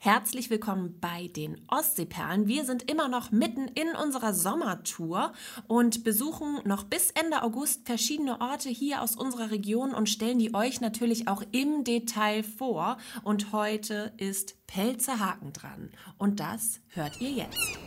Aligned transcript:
Herzlich 0.00 0.48
willkommen 0.48 1.00
bei 1.00 1.26
den 1.26 1.60
Ostseeperlen. 1.66 2.46
Wir 2.46 2.64
sind 2.64 2.88
immer 2.88 3.08
noch 3.08 3.32
mitten 3.32 3.66
in 3.66 3.96
unserer 4.00 4.32
Sommertour 4.32 5.32
und 5.66 6.04
besuchen 6.04 6.60
noch 6.64 6.84
bis 6.84 7.10
Ende 7.10 7.42
August 7.42 7.84
verschiedene 7.84 8.40
Orte 8.40 8.68
hier 8.68 9.02
aus 9.02 9.16
unserer 9.16 9.50
Region 9.50 9.92
und 9.92 10.08
stellen 10.08 10.38
die 10.38 10.54
euch 10.54 10.80
natürlich 10.80 11.26
auch 11.26 11.42
im 11.50 11.82
Detail 11.82 12.44
vor. 12.44 12.98
Und 13.24 13.50
heute 13.50 14.12
ist 14.18 14.54
Pelzerhaken 14.68 15.52
dran. 15.52 15.90
Und 16.16 16.38
das 16.38 16.78
hört 16.90 17.20
ihr 17.20 17.30
jetzt. 17.30 17.78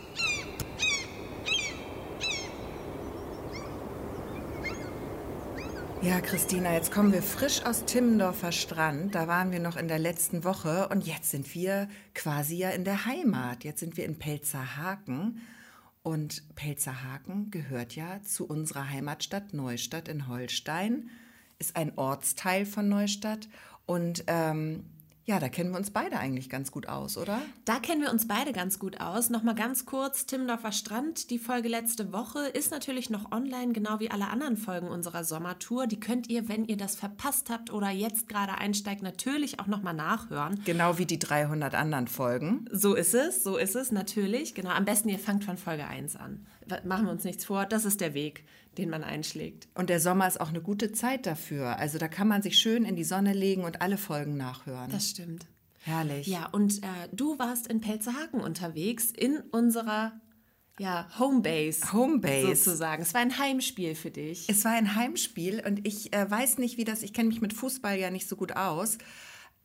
Ja, 6.02 6.20
Christina, 6.20 6.72
jetzt 6.74 6.90
kommen 6.90 7.12
wir 7.12 7.22
frisch 7.22 7.64
aus 7.64 7.84
Timmendorfer 7.84 8.50
Strand. 8.50 9.14
Da 9.14 9.28
waren 9.28 9.52
wir 9.52 9.60
noch 9.60 9.76
in 9.76 9.86
der 9.86 10.00
letzten 10.00 10.42
Woche 10.42 10.88
und 10.88 11.06
jetzt 11.06 11.30
sind 11.30 11.54
wir 11.54 11.88
quasi 12.12 12.56
ja 12.56 12.70
in 12.70 12.82
der 12.82 13.06
Heimat. 13.06 13.62
Jetzt 13.62 13.78
sind 13.78 13.96
wir 13.96 14.04
in 14.04 14.18
Pelzerhaken. 14.18 15.40
Und 16.02 16.42
Pelzerhaken 16.56 17.52
gehört 17.52 17.94
ja 17.94 18.20
zu 18.20 18.48
unserer 18.48 18.90
Heimatstadt 18.90 19.54
Neustadt 19.54 20.08
in 20.08 20.26
Holstein, 20.26 21.08
ist 21.60 21.76
ein 21.76 21.96
Ortsteil 21.96 22.66
von 22.66 22.88
Neustadt. 22.88 23.48
Und 23.86 24.24
ähm, 24.26 24.84
ja, 25.24 25.38
da 25.38 25.48
kennen 25.48 25.70
wir 25.70 25.78
uns 25.78 25.90
beide 25.90 26.18
eigentlich 26.18 26.50
ganz 26.50 26.72
gut 26.72 26.88
aus, 26.88 27.16
oder? 27.16 27.40
Da 27.64 27.78
kennen 27.78 28.00
wir 28.00 28.10
uns 28.10 28.26
beide 28.26 28.52
ganz 28.52 28.80
gut 28.80 29.00
aus. 29.00 29.30
Nochmal 29.30 29.54
ganz 29.54 29.86
kurz, 29.86 30.26
Timmendorfer 30.26 30.72
Strand, 30.72 31.30
die 31.30 31.38
Folge 31.38 31.68
letzte 31.68 32.12
Woche 32.12 32.40
ist 32.48 32.72
natürlich 32.72 33.08
noch 33.08 33.30
online, 33.30 33.72
genau 33.72 34.00
wie 34.00 34.10
alle 34.10 34.28
anderen 34.28 34.56
Folgen 34.56 34.88
unserer 34.88 35.22
Sommertour. 35.22 35.86
Die 35.86 36.00
könnt 36.00 36.28
ihr, 36.28 36.48
wenn 36.48 36.64
ihr 36.64 36.76
das 36.76 36.96
verpasst 36.96 37.50
habt 37.50 37.72
oder 37.72 37.90
jetzt 37.90 38.28
gerade 38.28 38.58
einsteigt, 38.58 39.02
natürlich 39.02 39.60
auch 39.60 39.68
nochmal 39.68 39.94
nachhören. 39.94 40.60
Genau 40.64 40.98
wie 40.98 41.06
die 41.06 41.20
300 41.20 41.74
anderen 41.74 42.08
Folgen. 42.08 42.64
So 42.72 42.94
ist 42.94 43.14
es, 43.14 43.44
so 43.44 43.56
ist 43.56 43.76
es, 43.76 43.92
natürlich. 43.92 44.54
Genau, 44.54 44.70
am 44.70 44.84
besten 44.84 45.08
ihr 45.08 45.20
fangt 45.20 45.44
von 45.44 45.56
Folge 45.56 45.86
1 45.86 46.16
an. 46.16 46.44
Machen 46.84 47.06
wir 47.06 47.12
uns 47.12 47.24
nichts 47.24 47.44
vor, 47.44 47.66
das 47.66 47.84
ist 47.84 48.00
der 48.00 48.14
Weg 48.14 48.44
den 48.78 48.90
man 48.90 49.04
einschlägt. 49.04 49.68
Und 49.74 49.90
der 49.90 50.00
Sommer 50.00 50.26
ist 50.26 50.40
auch 50.40 50.48
eine 50.48 50.62
gute 50.62 50.92
Zeit 50.92 51.26
dafür. 51.26 51.78
Also 51.78 51.98
da 51.98 52.08
kann 52.08 52.28
man 52.28 52.42
sich 52.42 52.58
schön 52.58 52.84
in 52.84 52.96
die 52.96 53.04
Sonne 53.04 53.32
legen 53.32 53.64
und 53.64 53.82
alle 53.82 53.98
Folgen 53.98 54.36
nachhören. 54.36 54.90
Das 54.90 55.10
stimmt. 55.10 55.46
Herrlich. 55.84 56.26
Ja, 56.26 56.46
und 56.46 56.82
äh, 56.82 57.08
du 57.12 57.38
warst 57.38 57.66
in 57.66 57.80
Pelzerhaken 57.80 58.40
unterwegs 58.40 59.10
in 59.10 59.40
unserer 59.50 60.12
ja, 60.78 61.06
Homebase. 61.18 61.92
Homebase. 61.92 62.56
Sozusagen. 62.56 63.02
Es 63.02 63.14
war 63.14 63.20
ein 63.20 63.36
Heimspiel 63.38 63.94
für 63.94 64.10
dich. 64.10 64.48
Es 64.48 64.64
war 64.64 64.72
ein 64.72 64.94
Heimspiel 64.94 65.62
und 65.66 65.86
ich 65.86 66.14
äh, 66.14 66.30
weiß 66.30 66.58
nicht, 66.58 66.78
wie 66.78 66.84
das, 66.84 67.02
ich 67.02 67.12
kenne 67.12 67.28
mich 67.28 67.40
mit 67.40 67.52
Fußball 67.52 67.98
ja 67.98 68.10
nicht 68.10 68.28
so 68.28 68.36
gut 68.36 68.56
aus. 68.56 68.98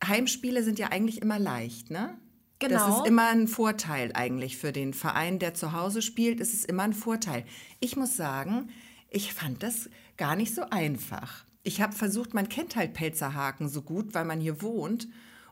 Heimspiele 0.04 0.62
sind 0.62 0.78
ja 0.78 0.88
eigentlich 0.88 1.22
immer 1.22 1.38
leicht, 1.38 1.90
ne? 1.90 2.18
Genau. 2.58 2.74
Das 2.74 2.98
ist 2.98 3.06
immer 3.06 3.28
ein 3.28 3.46
Vorteil 3.46 4.10
eigentlich 4.14 4.56
für 4.56 4.72
den 4.72 4.92
Verein, 4.92 5.38
der 5.38 5.54
zu 5.54 5.72
Hause 5.72 6.02
spielt. 6.02 6.40
Es 6.40 6.54
ist 6.54 6.64
immer 6.64 6.82
ein 6.82 6.92
Vorteil. 6.92 7.44
Ich 7.78 7.96
muss 7.96 8.16
sagen, 8.16 8.70
ich 9.10 9.32
fand 9.32 9.62
das 9.62 9.88
gar 10.16 10.34
nicht 10.34 10.54
so 10.54 10.62
einfach. 10.70 11.44
Ich 11.62 11.80
habe 11.80 11.94
versucht, 11.94 12.34
man 12.34 12.48
kennt 12.48 12.76
halt 12.76 12.94
Pelzerhaken 12.94 13.68
so 13.68 13.82
gut, 13.82 14.14
weil 14.14 14.24
man 14.24 14.40
hier 14.40 14.60
wohnt. 14.62 15.08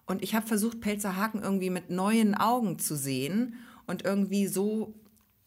Und 0.07 0.23
ich 0.23 0.35
habe 0.35 0.47
versucht, 0.47 0.81
Pelzerhaken 0.81 1.43
irgendwie 1.43 1.71
mit 1.71 1.91
neuen 1.91 2.35
Augen 2.35 2.79
zu 2.79 2.97
sehen 2.97 3.57
und 3.87 4.05
irgendwie 4.05 4.47
so 4.47 4.95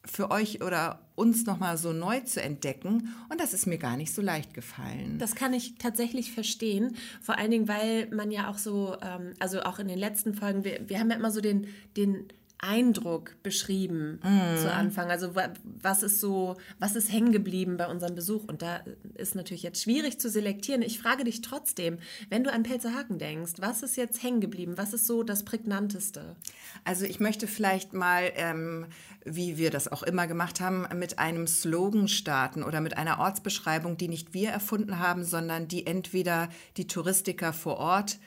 für 0.05 0.31
euch 0.31 0.63
oder 0.63 1.08
uns 1.19 1.45
nochmal 1.45 1.77
so 1.77 1.91
neu 1.91 2.21
zu 2.21 2.41
entdecken. 2.41 3.13
Und 3.29 3.41
das 3.41 3.53
ist 3.53 3.67
mir 3.67 3.77
gar 3.77 3.97
nicht 3.97 4.13
so 4.13 4.21
leicht 4.21 4.53
gefallen. 4.53 5.19
Das 5.19 5.35
kann 5.35 5.53
ich 5.53 5.75
tatsächlich 5.75 6.31
verstehen. 6.31 6.95
Vor 7.21 7.37
allen 7.37 7.51
Dingen, 7.51 7.67
weil 7.67 8.07
man 8.09 8.31
ja 8.31 8.49
auch 8.49 8.57
so, 8.57 8.95
ähm, 9.01 9.33
also 9.39 9.61
auch 9.61 9.79
in 9.79 9.89
den 9.89 9.99
letzten 9.99 10.33
Folgen, 10.33 10.63
wir, 10.63 10.79
wir 10.87 10.99
haben 10.99 11.09
ja 11.09 11.17
immer 11.17 11.31
so 11.31 11.41
den, 11.41 11.67
den 11.97 12.29
Eindruck 12.59 13.35
beschrieben 13.41 14.19
mm. 14.21 14.57
zu 14.57 14.71
Anfang? 14.71 15.09
Also 15.09 15.33
was 15.63 16.03
ist 16.03 16.19
so, 16.19 16.57
was 16.77 16.95
ist 16.95 17.11
hängen 17.11 17.31
geblieben 17.31 17.77
bei 17.77 17.87
unserem 17.87 18.15
Besuch? 18.15 18.43
Und 18.45 18.61
da 18.61 18.81
ist 19.15 19.35
natürlich 19.35 19.63
jetzt 19.63 19.83
schwierig 19.83 20.19
zu 20.19 20.29
selektieren. 20.29 20.81
Ich 20.81 20.99
frage 20.99 21.23
dich 21.23 21.41
trotzdem, 21.41 21.99
wenn 22.29 22.43
du 22.43 22.51
an 22.51 22.63
Pelzerhaken 22.63 23.17
denkst, 23.17 23.53
was 23.59 23.81
ist 23.81 23.95
jetzt 23.95 24.21
hängen 24.21 24.41
geblieben? 24.41 24.77
Was 24.77 24.93
ist 24.93 25.07
so 25.07 25.23
das 25.23 25.43
prägnanteste? 25.43 26.35
Also 26.83 27.05
ich 27.05 27.19
möchte 27.19 27.47
vielleicht 27.47 27.93
mal, 27.93 28.31
ähm, 28.35 28.87
wie 29.25 29.57
wir 29.57 29.71
das 29.71 29.91
auch 29.91 30.03
immer 30.03 30.27
gemacht 30.27 30.59
haben, 30.59 30.85
mit 30.97 31.19
einem 31.19 31.47
Slogan 31.47 32.07
starten 32.07 32.63
oder 32.63 32.81
mit 32.81 32.97
einer 32.97 33.19
Ortsbeschreibung, 33.19 33.97
die 33.97 34.07
nicht 34.07 34.33
wir 34.33 34.49
erfunden 34.49 34.99
haben, 34.99 35.23
sondern 35.23 35.67
die 35.67 35.85
entweder 35.85 36.49
die 36.77 36.87
Touristiker 36.87 37.53
vor 37.53 37.77
Ort 37.77 38.19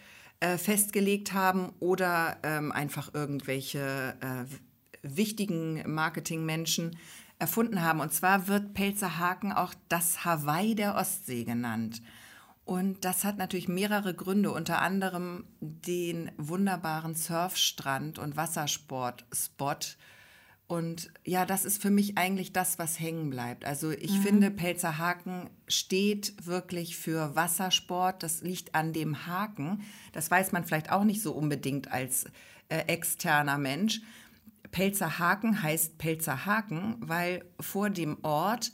äh, 0.43 0.59
festgelegt 0.59 1.33
haben 1.33 1.73
oder 1.79 2.37
ähm, 2.43 2.73
einfach 2.73 3.15
irgendwelche 3.15 4.17
äh, 4.21 4.45
wichtigen 5.03 5.83
Marketingmenschen 5.87 6.99
erfunden 7.39 7.81
haben. 7.81 8.01
Und 8.01 8.13
zwar 8.13 8.49
wird 8.49 8.75
Pelzerhaken 8.75 9.53
auch 9.53 9.73
das 9.89 10.25
Hawaii 10.25 10.75
der 10.75 10.97
Ostsee 10.97 11.45
genannt. 11.45 12.03
Und 12.65 13.05
das 13.05 13.23
hat 13.23 13.39
natürlich 13.39 13.69
mehrere 13.69 14.15
Gründe, 14.15 14.51
unter 14.51 14.83
anderem 14.83 15.45
den 15.61 16.33
wunderbaren 16.39 17.15
Surfstrand 17.15 18.19
und 18.19 18.37
Wassersportspot 18.37 19.97
und 20.73 21.13
ja, 21.27 21.45
das 21.45 21.67
ist 21.67 21.83
für 21.83 21.91
mich 21.91 22.17
eigentlich 22.17 22.55
das, 22.55 22.79
was 22.79 22.99
hängen 22.99 23.29
bleibt. 23.29 23.67
Also 23.67 23.91
ich 23.91 24.13
mhm. 24.13 24.23
finde, 24.23 24.51
Pelzerhaken 24.51 25.51
steht 25.69 26.47
wirklich 26.47 26.97
für 26.97 27.37
Wassersport. 27.37 28.23
Das 28.23 28.41
liegt 28.41 28.75
an 28.75 28.95
dem 28.95 29.27
Haken. 29.27 29.83
Das 30.13 30.31
weiß 30.31 30.53
man 30.53 30.65
vielleicht 30.65 30.91
auch 30.91 31.05
nicht 31.05 31.21
so 31.21 31.33
unbedingt 31.33 31.93
als 31.93 32.25
äh, 32.71 32.87
externer 32.87 33.59
Mensch. 33.59 34.01
Pelzerhaken 34.71 35.63
heißt 35.63 35.99
Pelzerhaken, 35.99 36.97
weil 37.01 37.45
vor 37.61 37.91
dem 37.91 38.17
Ort 38.23 38.73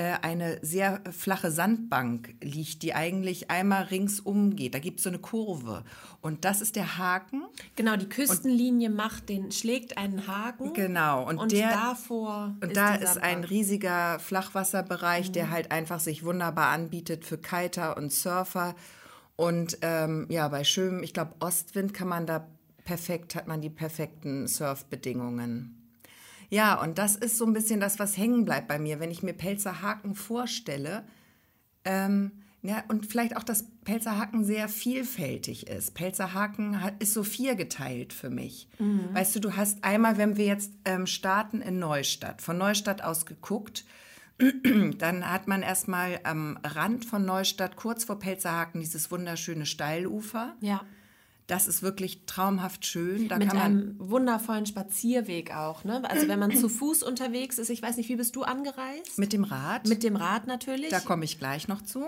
eine 0.00 0.58
sehr 0.62 1.02
flache 1.10 1.50
Sandbank 1.50 2.34
liegt, 2.42 2.82
die 2.82 2.94
eigentlich 2.94 3.50
einmal 3.50 3.84
ringsum 3.84 4.56
geht. 4.56 4.74
Da 4.74 4.78
gibt 4.78 5.00
es 5.00 5.04
so 5.04 5.10
eine 5.10 5.18
Kurve. 5.18 5.84
Und 6.22 6.46
das 6.46 6.62
ist 6.62 6.76
der 6.76 6.96
Haken. 6.96 7.42
Genau, 7.76 7.96
die 7.96 8.08
Küstenlinie 8.08 8.88
und, 8.88 8.96
macht 8.96 9.28
den, 9.28 9.52
schlägt 9.52 9.98
einen 9.98 10.26
Haken. 10.26 10.72
Genau. 10.72 11.28
Und, 11.28 11.38
und 11.38 11.52
der, 11.52 11.70
davor. 11.72 12.56
Und 12.62 12.68
ist 12.70 12.76
da 12.76 12.94
ist 12.94 13.18
ein 13.18 13.44
riesiger 13.44 14.18
Flachwasserbereich, 14.18 15.28
mhm. 15.28 15.32
der 15.32 15.50
halt 15.50 15.70
einfach 15.70 16.00
sich 16.00 16.24
wunderbar 16.24 16.68
anbietet 16.68 17.26
für 17.26 17.36
Kiter 17.36 17.98
und 17.98 18.12
Surfer. 18.12 18.74
Und 19.36 19.78
ähm, 19.82 20.26
ja, 20.30 20.48
bei 20.48 20.64
schönem, 20.64 21.02
ich 21.02 21.12
glaube, 21.12 21.34
Ostwind 21.40 21.92
kann 21.92 22.08
man 22.08 22.26
da 22.26 22.46
perfekt, 22.84 23.34
hat 23.34 23.46
man 23.46 23.60
die 23.60 23.70
perfekten 23.70 24.46
Surfbedingungen. 24.46 25.81
Ja, 26.52 26.74
und 26.74 26.98
das 26.98 27.16
ist 27.16 27.38
so 27.38 27.46
ein 27.46 27.54
bisschen 27.54 27.80
das, 27.80 27.98
was 27.98 28.18
hängen 28.18 28.44
bleibt 28.44 28.68
bei 28.68 28.78
mir, 28.78 29.00
wenn 29.00 29.10
ich 29.10 29.22
mir 29.22 29.32
Pelzerhaken 29.32 30.14
vorstelle. 30.14 31.02
Ähm, 31.86 32.30
ja, 32.60 32.84
und 32.88 33.06
vielleicht 33.06 33.38
auch, 33.38 33.42
dass 33.42 33.64
Pelzerhaken 33.84 34.44
sehr 34.44 34.68
vielfältig 34.68 35.68
ist. 35.68 35.94
Pelzerhaken 35.94 36.78
ist 36.98 37.14
so 37.14 37.24
viergeteilt 37.24 38.12
für 38.12 38.28
mich. 38.28 38.68
Mhm. 38.78 39.14
Weißt 39.14 39.34
du, 39.34 39.40
du 39.40 39.56
hast 39.56 39.82
einmal, 39.82 40.18
wenn 40.18 40.36
wir 40.36 40.44
jetzt 40.44 40.72
ähm, 40.84 41.06
starten 41.06 41.62
in 41.62 41.78
Neustadt, 41.78 42.42
von 42.42 42.58
Neustadt 42.58 43.02
aus 43.02 43.24
geguckt, 43.24 43.86
dann 44.98 45.32
hat 45.32 45.48
man 45.48 45.62
erstmal 45.62 46.20
am 46.22 46.58
Rand 46.62 47.06
von 47.06 47.24
Neustadt, 47.24 47.76
kurz 47.76 48.04
vor 48.04 48.18
Pelzerhaken, 48.18 48.82
dieses 48.82 49.10
wunderschöne 49.10 49.64
Steilufer. 49.64 50.54
Ja. 50.60 50.82
Das 51.52 51.68
ist 51.68 51.82
wirklich 51.82 52.24
traumhaft 52.24 52.86
schön. 52.86 53.28
Da 53.28 53.36
Mit 53.36 53.48
kann 53.48 53.58
man 53.58 53.66
einem 53.66 53.94
wundervollen 53.98 54.64
Spazierweg 54.64 55.54
auch. 55.54 55.84
Ne? 55.84 56.02
Also 56.08 56.26
wenn 56.26 56.38
man 56.38 56.56
zu 56.56 56.70
Fuß 56.70 57.02
unterwegs 57.02 57.58
ist, 57.58 57.68
ich 57.68 57.82
weiß 57.82 57.98
nicht, 57.98 58.08
wie 58.08 58.16
bist 58.16 58.36
du 58.36 58.42
angereist? 58.42 59.18
Mit 59.18 59.34
dem 59.34 59.44
Rad. 59.44 59.86
Mit 59.86 60.02
dem 60.02 60.16
Rad 60.16 60.46
natürlich. 60.46 60.88
Da 60.88 61.00
komme 61.00 61.26
ich 61.26 61.38
gleich 61.38 61.68
noch 61.68 61.82
zu. 61.82 62.04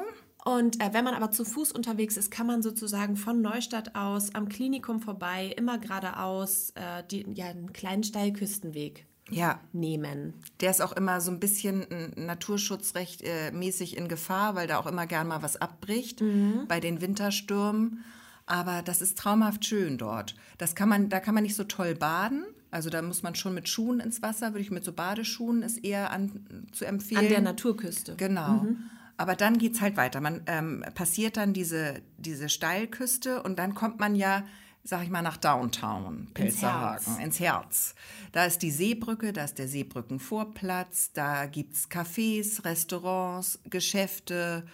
Und 0.47 0.82
äh, 0.82 0.94
wenn 0.94 1.05
man 1.05 1.12
aber 1.12 1.31
zu 1.31 1.44
Fuß 1.44 1.72
unterwegs 1.72 2.16
ist, 2.16 2.31
kann 2.31 2.47
man 2.47 2.62
sozusagen 2.62 3.16
von 3.16 3.43
Neustadt 3.43 3.94
aus 3.94 4.34
am 4.34 4.49
Klinikum 4.49 5.00
vorbei, 5.00 5.53
immer 5.59 5.76
geradeaus, 5.76 6.70
äh, 6.70 7.02
die, 7.11 7.26
ja, 7.35 7.49
einen 7.49 7.75
kleinen 7.75 8.02
Steilküstenweg 8.02 9.05
ja. 9.29 9.61
nehmen. 9.75 10.32
Der 10.61 10.70
ist 10.70 10.81
auch 10.81 10.93
immer 10.93 11.20
so 11.20 11.31
ein 11.31 11.38
bisschen 11.38 11.85
naturschutzrecht 12.17 13.20
äh, 13.20 13.50
in 13.50 14.08
Gefahr, 14.08 14.55
weil 14.55 14.69
da 14.69 14.79
auch 14.79 14.87
immer 14.87 15.06
gern 15.06 15.29
mal 15.29 15.43
was 15.43 15.56
abbricht 15.56 16.23
mhm. 16.23 16.64
bei 16.67 16.81
den 16.81 17.02
Winterstürmen. 17.02 18.05
Aber 18.46 18.82
das 18.82 19.00
ist 19.00 19.17
traumhaft 19.19 19.64
schön 19.64 19.99
dort. 19.99 20.35
Das 20.58 20.75
kann 20.75 20.88
man, 20.88 21.08
da 21.08 21.20
kann 21.20 21.35
man 21.35 21.44
nicht 21.44 21.56
so 21.56 21.64
toll 21.64 21.94
baden. 21.94 22.44
Also 22.70 22.91
da 22.91 23.00
muss 23.02 23.23
man 23.23 23.35
schon 23.35 23.55
mit 23.55 23.69
Schuhen 23.69 24.00
ins 24.00 24.20
Wasser, 24.20 24.49
würde 24.49 24.61
ich 24.61 24.70
mit 24.70 24.85
so 24.85 24.93
Badeschuhen 24.93 25.62
ist 25.62 25.85
eher 25.85 26.11
an, 26.11 26.69
zu 26.73 26.85
empfehlen. 26.85 27.20
An 27.20 27.29
der 27.29 27.41
Naturküste. 27.41 28.17
Genau. 28.17 28.64
Mhm. 28.64 28.91
Aber 29.17 29.37
dann 29.37 29.58
geht's 29.58 29.81
halt 29.81 29.96
weiter. 29.96 30.20
Man 30.20 30.43
ähm, 30.46 30.85
passiert 30.94 31.37
dann 31.37 31.52
diese, 31.52 32.02
diese 32.19 32.49
Steilküste 32.49 33.43
und 33.43 33.61
dann 33.61 33.75
kommt 33.75 34.00
man 34.00 34.17
ja, 34.17 34.44
sag 34.82 35.05
ich 35.05 35.11
mal, 35.11 35.23
nach 35.23 35.37
Downtown, 35.37 36.29
Pelzerhaken, 36.35 36.97
ins 36.97 37.06
Herz. 37.06 37.25
ins 37.25 37.40
Herz. 37.40 37.94
Da 38.32 38.44
ist 38.44 38.58
die 38.62 38.73
Seebrücke, 38.73 39.32
da 39.32 39.44
ist 39.44 39.58
der 39.58 39.69
Seebrückenvorplatz, 39.69 41.12
da 41.12 41.47
gibt's 41.47 41.88
Cafés, 41.88 42.64
Restaurants, 42.64 43.61
Geschäfte, 43.70 44.67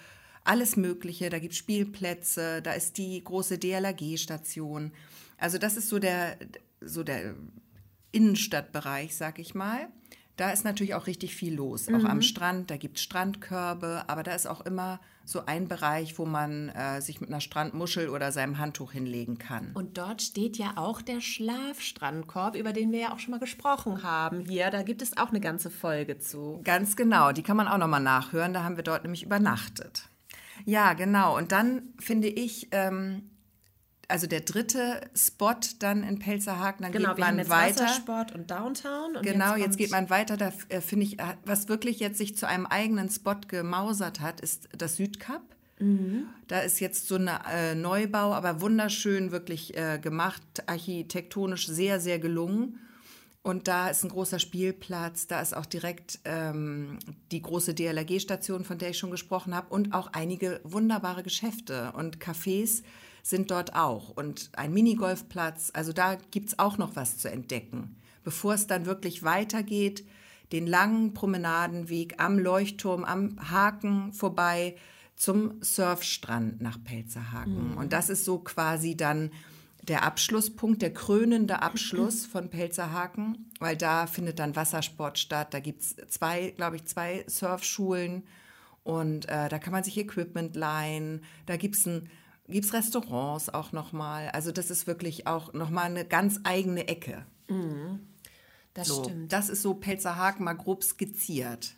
alles 0.45 0.77
Mögliche. 0.77 1.31
Da 1.31 1.39
gibt 1.39 1.53
es 1.53 1.59
Spielplätze, 1.59 2.63
da 2.63 2.73
ist 2.73 2.99
die 2.99 3.23
große 3.23 3.59
DLRG-Station. 3.59 4.93
Also 5.39 5.59
das 5.59 5.77
ist 5.77 5.89
so 5.89 5.99
der, 5.99 6.37
so 6.81 7.03
der 7.03 7.35
Innenstadtbereich, 8.13 9.15
sag 9.17 9.39
ich 9.39 9.55
mal. 9.55 9.89
Da 10.37 10.51
ist 10.51 10.65
natürlich 10.65 10.95
auch 10.95 11.07
richtig 11.07 11.35
viel 11.35 11.55
los, 11.55 11.89
auch 11.89 12.05
am 12.05 12.23
Strand. 12.23 12.71
Da 12.71 12.79
gibt 12.79 12.97
es 12.97 13.03
Strandkörbe, 13.03 14.05
aber 14.07 14.23
da 14.23 14.35
ist 14.35 14.47
auch 14.47 14.63
immer 14.63 14.99
so 15.27 15.45
ein 15.45 15.69
Bereich, 15.69 16.19
wo 16.19 16.25
man 16.25 16.71
äh, 16.71 17.03
sich 17.03 17.21
mit 17.21 17.29
einer 17.29 17.43
Strandmuschel 17.43 18.09
oder 18.09 18.33
seinem 18.33 18.57
Handtuch 18.57 18.93
hinlegen 18.93 19.37
kann. 19.37 19.73
Und 19.75 19.99
dort 19.99 20.23
steht 20.23 20.57
ja 20.57 20.73
auch 20.77 21.03
der 21.03 21.21
Schlafstrandkorb, 21.21 22.57
über 22.57 22.73
den 22.73 22.91
wir 22.91 23.01
ja 23.01 23.13
auch 23.13 23.19
schon 23.19 23.33
mal 23.33 23.41
gesprochen 23.41 24.03
haben 24.03 24.41
hier. 24.41 24.71
Da 24.71 24.83
gibt 24.83 25.03
es 25.03 25.17
auch 25.19 25.29
eine 25.29 25.41
ganze 25.41 25.69
Folge 25.69 26.19
zu. 26.19 26.61
Ganz 26.65 26.97
genau, 26.97 27.33
die 27.33 27.43
kann 27.43 27.59
man 27.59 27.69
auch 27.69 27.79
nochmal 27.79 28.01
nachhören. 28.01 28.55
Da 28.55 28.65
haben 28.65 28.77
wir 28.77 28.85
dort 28.85 29.03
nämlich 29.03 29.23
übernachtet. 29.23 30.09
Ja, 30.65 30.93
genau. 30.95 31.37
Und 31.37 31.53
dann 31.53 31.83
finde 31.99 32.29
ich, 32.29 32.69
ähm, 32.73 33.31
also 34.09 34.27
der 34.27 34.41
dritte 34.41 35.01
Spot 35.15 35.55
dann 35.79 36.03
in 36.03 36.19
Pelzerhaken, 36.19 36.83
dann 36.83 36.93
Genau, 36.93 37.11
geht 37.11 37.19
man 37.19 37.39
jetzt 37.39 37.49
weiter. 37.51 37.85
Wassersport 37.85 38.33
und 38.35 38.51
Downtown. 38.51 39.17
Und 39.17 39.23
Genau, 39.23 39.55
jetzt, 39.55 39.67
kommt- 39.67 39.79
geht 39.79 39.91
man 39.93 40.11
weiter. 40.11 40.37
Da 40.37 40.53
äh, 40.69 40.81
finde 40.81 41.07
ich, 41.07 41.21
äh, 41.21 41.25
was 41.45 41.69
wirklich 41.69 42.01
jetzt 42.01 42.19
sich 42.19 42.37
zu 42.37 42.49
einem 42.49 42.67
eigenen 42.67 43.09
Spot 43.11 43.37
gemausert 43.47 44.21
hat, 44.21 44.41
ist 44.41 44.69
das 44.77 44.97
Südkap. 44.97 45.43
Da 46.47 46.61
ist 46.61 46.79
jetzt 46.81 47.09
so 47.09 47.15
ein 47.15 47.27
äh, 47.27 47.75
Neubau, 47.75 48.35
aber 48.35 48.61
wunderschön 48.61 49.31
wirklich 49.33 49.75
äh, 49.79 49.99
gemacht, 49.99 50.43
architektonisch 50.67 51.67
sehr, 51.69 52.01
sehr 52.01 52.19
gelungen. 52.19 52.79
Und 53.43 53.69
da 53.69 53.89
ist 53.89 54.05
ein 54.05 54.11
großer 54.11 54.39
Spielplatz, 54.39 55.27
da 55.27 55.41
ist 55.41 55.57
auch 55.57 55.65
direkt 55.65 56.21
ähm, 56.25 56.99
die 57.31 57.41
große 57.41 57.73
DLRG-Station, 57.73 58.65
von 58.65 58.77
der 58.77 58.91
ich 58.91 58.99
schon 58.99 59.11
gesprochen 59.11 59.55
habe, 59.55 59.69
und 59.71 59.95
auch 59.95 60.09
einige 60.13 60.61
wunderbare 60.63 61.23
Geschäfte 61.23 61.93
und 61.97 62.19
Cafés 62.19 62.83
sind 63.23 63.51
dort 63.51 63.75
auch. 63.75 64.11
Und 64.11 64.51
ein 64.55 64.75
Minigolfplatz, 64.75 65.71
also 65.73 65.93
da 65.95 66.17
gibt 66.31 66.49
es 66.49 66.59
auch 66.59 66.77
noch 66.77 66.97
was 66.97 67.17
zu 67.17 67.31
entdecken. 67.31 67.97
Bevor 68.25 68.55
es 68.55 68.67
dann 68.67 68.85
wirklich 68.85 69.23
weitergeht, 69.23 70.05
den 70.53 70.67
langen 70.67 71.15
Promenadenweg 71.15 72.17
am 72.19 72.39
Leuchtturm, 72.39 73.05
am 73.05 73.37
Haken 73.51 74.13
vorbei 74.13 74.77
zum 75.17 75.63
Surfstrand 75.63 76.61
nach 76.61 76.83
Pelzerhaken. 76.83 77.75
Und 77.77 77.93
das 77.93 78.11
ist 78.11 78.25
so 78.25 78.39
quasi 78.39 78.97
dann 78.97 79.31
der 79.91 80.05
Abschlusspunkt, 80.05 80.83
der 80.83 80.95
krönende 80.95 81.63
Abschluss 81.63 82.25
von 82.25 82.49
Pelzerhaken, 82.49 83.51
weil 83.59 83.77
da 83.77 84.07
findet 84.07 84.39
dann 84.39 84.55
Wassersport 84.55 85.19
statt. 85.19 85.53
Da 85.53 85.59
gibt 85.59 85.83
es 85.83 85.97
zwei, 86.09 86.53
glaube 86.53 86.77
ich, 86.77 86.85
zwei 86.85 87.25
Surfschulen 87.27 88.23
und 88.85 89.29
äh, 89.29 89.49
da 89.49 89.59
kann 89.59 89.73
man 89.73 89.83
sich 89.83 89.99
Equipment 89.99 90.55
leihen. 90.55 91.25
Da 91.47 91.57
gibt 91.57 91.75
es 91.75 91.89
gibt's 92.47 92.73
Restaurants 92.73 93.49
auch 93.49 93.73
nochmal. 93.73 94.29
Also 94.29 94.53
das 94.53 94.71
ist 94.71 94.87
wirklich 94.87 95.27
auch 95.27 95.53
nochmal 95.55 95.87
eine 95.87 96.05
ganz 96.05 96.39
eigene 96.45 96.87
Ecke. 96.87 97.27
Das 98.75 98.87
So, 98.87 99.03
stimmt. 99.03 99.33
das 99.33 99.49
ist 99.49 99.63
so 99.63 99.75
Pelzerhaken 99.75 100.45
mal 100.45 100.55
grob 100.55 100.85
skizziert. 100.85 101.75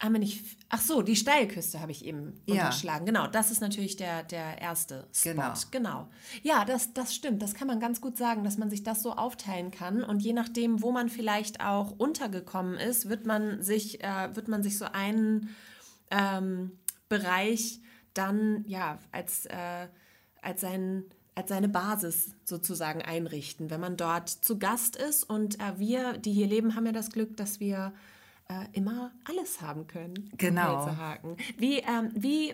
Haben 0.00 0.14
wir 0.14 0.18
nicht. 0.20 0.56
Ach 0.70 0.80
so, 0.80 1.02
die 1.02 1.14
Steilküste 1.14 1.80
habe 1.80 1.92
ich 1.92 2.06
eben 2.06 2.40
Ja. 2.46 2.54
unterschlagen. 2.54 3.04
Genau, 3.04 3.26
das 3.26 3.50
ist 3.50 3.60
natürlich 3.60 3.96
der, 3.96 4.22
der 4.22 4.58
erste 4.60 5.06
Spot. 5.12 5.30
Genau. 5.30 5.52
genau. 5.70 6.08
Ja, 6.42 6.64
das, 6.64 6.94
das 6.94 7.14
stimmt. 7.14 7.42
Das 7.42 7.54
kann 7.54 7.66
man 7.66 7.80
ganz 7.80 8.00
gut 8.00 8.16
sagen, 8.16 8.42
dass 8.42 8.56
man 8.56 8.70
sich 8.70 8.82
das 8.82 9.02
so 9.02 9.12
aufteilen 9.12 9.70
kann. 9.70 10.02
Und 10.02 10.20
je 10.22 10.32
nachdem, 10.32 10.80
wo 10.80 10.90
man 10.90 11.10
vielleicht 11.10 11.60
auch 11.60 11.92
untergekommen 11.98 12.78
ist, 12.78 13.10
wird 13.10 13.26
man 13.26 13.62
sich, 13.62 14.02
äh, 14.02 14.34
wird 14.34 14.48
man 14.48 14.62
sich 14.62 14.78
so 14.78 14.86
einen 14.86 15.50
ähm, 16.10 16.72
Bereich 17.10 17.80
dann 18.14 18.64
ja 18.66 18.98
als, 19.12 19.44
äh, 19.46 19.88
als 20.40 20.62
sein 20.62 21.04
als 21.36 21.48
seine 21.48 21.68
Basis 21.68 22.34
sozusagen 22.44 23.02
einrichten, 23.02 23.70
wenn 23.70 23.80
man 23.80 23.96
dort 23.96 24.28
zu 24.28 24.58
Gast 24.58 24.96
ist. 24.96 25.24
Und 25.24 25.58
äh, 25.60 25.78
wir, 25.78 26.18
die 26.18 26.32
hier 26.32 26.46
leben, 26.46 26.74
haben 26.74 26.86
ja 26.86 26.92
das 26.92 27.10
Glück, 27.10 27.36
dass 27.36 27.60
wir 27.60 27.92
äh, 28.50 28.66
immer 28.72 29.12
alles 29.24 29.60
haben 29.60 29.86
können. 29.86 30.28
Genau. 30.36 30.84
Pelzerhaken. 30.84 31.36
Wie, 31.56 31.78
ähm, 31.78 32.10
wie 32.14 32.52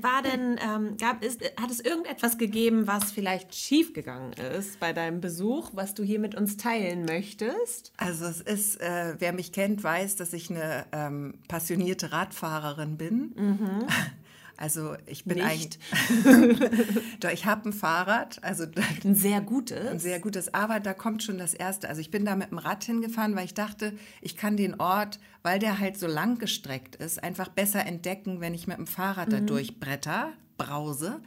war 0.00 0.22
denn, 0.22 0.58
ähm, 0.62 0.96
gab, 0.96 1.22
ist, 1.22 1.42
hat 1.60 1.70
es 1.70 1.80
irgendetwas 1.80 2.38
gegeben, 2.38 2.86
was 2.86 3.12
vielleicht 3.12 3.54
schiefgegangen 3.54 4.32
ist 4.32 4.80
bei 4.80 4.94
deinem 4.94 5.20
Besuch, 5.20 5.70
was 5.74 5.92
du 5.92 6.02
hier 6.02 6.18
mit 6.18 6.34
uns 6.34 6.56
teilen 6.56 7.04
möchtest? 7.04 7.92
Also 7.98 8.24
es 8.24 8.40
ist, 8.40 8.80
äh, 8.80 9.16
wer 9.18 9.34
mich 9.34 9.52
kennt, 9.52 9.84
weiß, 9.84 10.16
dass 10.16 10.32
ich 10.32 10.50
eine 10.50 10.86
ähm, 10.92 11.34
passionierte 11.46 12.12
Radfahrerin 12.12 12.96
bin. 12.96 13.34
Also 14.62 14.94
ich 15.06 15.24
bin 15.24 15.38
Mhm. 15.38 15.44
Nicht. 15.44 15.78
eigentlich. 15.90 16.70
Doch, 17.20 17.30
ich 17.30 17.46
habe 17.46 17.68
ein 17.68 17.72
Fahrrad, 17.72 18.38
also 18.44 18.64
Ein 19.02 19.16
sehr 19.16 19.40
gutes. 19.40 19.88
ein 19.88 19.98
sehr 19.98 20.20
gutes, 20.20 20.54
aber 20.54 20.78
da 20.78 20.94
kommt 20.94 21.24
schon 21.24 21.36
das 21.36 21.52
Erste. 21.52 21.88
Also 21.88 22.00
ich 22.00 22.12
bin 22.12 22.24
da 22.24 22.36
mit 22.36 22.52
dem 22.52 22.58
Rad 22.58 22.84
hingefahren, 22.84 23.34
weil 23.34 23.44
ich 23.44 23.54
dachte, 23.54 23.92
ich 24.20 24.36
kann 24.36 24.56
den 24.56 24.78
Ort, 24.78 25.18
weil 25.42 25.58
der 25.58 25.80
halt 25.80 25.98
so 25.98 26.06
lang 26.06 26.38
gestreckt 26.38 26.94
ist, 26.94 27.24
einfach 27.24 27.48
besser 27.48 27.84
entdecken, 27.86 28.40
wenn 28.40 28.54
ich 28.54 28.68
mit 28.68 28.78
dem 28.78 28.86
Fahrrad 28.86 29.32
da 29.32 29.40
durchbretter, 29.40 30.32
brause, 30.58 31.20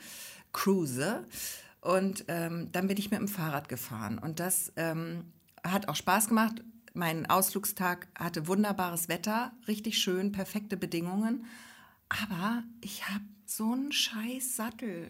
cruise. 0.54 1.26
Und 1.82 2.24
ähm, 2.30 2.70
dann 2.72 2.88
bin 2.88 2.96
ich 2.96 3.12
mit 3.12 3.20
dem 3.20 3.28
Fahrrad 3.28 3.68
gefahren. 3.68 4.18
Und 4.18 4.40
das 4.40 4.72
ähm, 4.78 5.26
hat 5.62 5.90
auch 5.90 5.96
Spaß 5.98 6.30
gemacht. 6.30 6.64
Mein 6.94 7.30
Ausflugstag 7.30 8.08
hatte 8.18 8.48
wunderbares 8.48 9.10
Wetter, 9.10 9.52
richtig 9.68 9.98
schön, 9.98 10.32
perfekte 10.32 10.78
Bedingungen. 10.78 11.44
Aber 12.10 12.64
ich 12.82 13.08
habe 13.10 13.24
so 13.46 13.72
einen 13.72 13.92
scheiß 13.92 14.56
Sattel. 14.56 15.10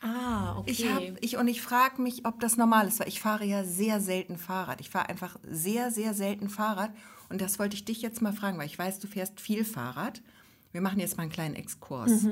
Ah, 0.00 0.56
okay. 0.58 0.70
Ich 0.70 0.88
habe 0.88 1.16
ich 1.20 1.36
und 1.36 1.48
ich 1.48 1.60
frage 1.60 2.00
mich, 2.00 2.24
ob 2.24 2.40
das 2.40 2.56
normal 2.56 2.88
ist, 2.88 3.00
weil 3.00 3.08
ich 3.08 3.20
fahre 3.20 3.44
ja 3.44 3.64
sehr 3.64 4.00
selten 4.00 4.38
Fahrrad. 4.38 4.80
Ich 4.80 4.88
fahre 4.90 5.08
einfach 5.08 5.38
sehr 5.42 5.90
sehr 5.90 6.14
selten 6.14 6.48
Fahrrad 6.48 6.90
und 7.28 7.40
das 7.40 7.58
wollte 7.58 7.76
ich 7.76 7.84
dich 7.84 8.00
jetzt 8.00 8.22
mal 8.22 8.32
fragen, 8.32 8.56
weil 8.58 8.66
ich 8.66 8.78
weiß, 8.78 8.98
du 8.98 9.06
fährst 9.08 9.40
viel 9.40 9.64
Fahrrad. 9.64 10.22
Wir 10.72 10.80
machen 10.80 11.00
jetzt 11.00 11.16
mal 11.16 11.24
einen 11.24 11.32
kleinen 11.32 11.54
Exkurs. 11.54 12.26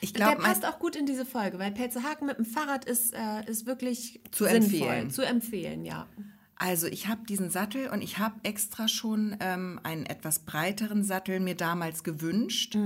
Ich 0.00 0.12
Der 0.12 0.26
glaube, 0.26 0.42
passt 0.42 0.64
auch 0.66 0.78
gut 0.78 0.96
in 0.96 1.06
diese 1.06 1.24
Folge, 1.26 1.58
weil 1.58 1.72
Pelzerhaken 1.72 2.26
mit 2.26 2.38
dem 2.38 2.44
Fahrrad 2.44 2.84
ist, 2.84 3.12
äh, 3.14 3.44
ist 3.46 3.66
wirklich 3.66 4.20
Zu 4.30 4.44
sinnvoll. 4.44 4.62
empfehlen. 4.80 5.10
Zu 5.10 5.22
empfehlen, 5.22 5.84
ja. 5.84 6.06
Also 6.56 6.86
ich 6.86 7.08
habe 7.08 7.24
diesen 7.26 7.50
Sattel 7.50 7.88
und 7.88 8.02
ich 8.02 8.18
habe 8.18 8.36
extra 8.42 8.88
schon 8.88 9.36
ähm, 9.40 9.80
einen 9.82 10.06
etwas 10.06 10.40
breiteren 10.40 11.02
Sattel 11.02 11.40
mir 11.40 11.56
damals 11.56 12.04
gewünscht. 12.04 12.76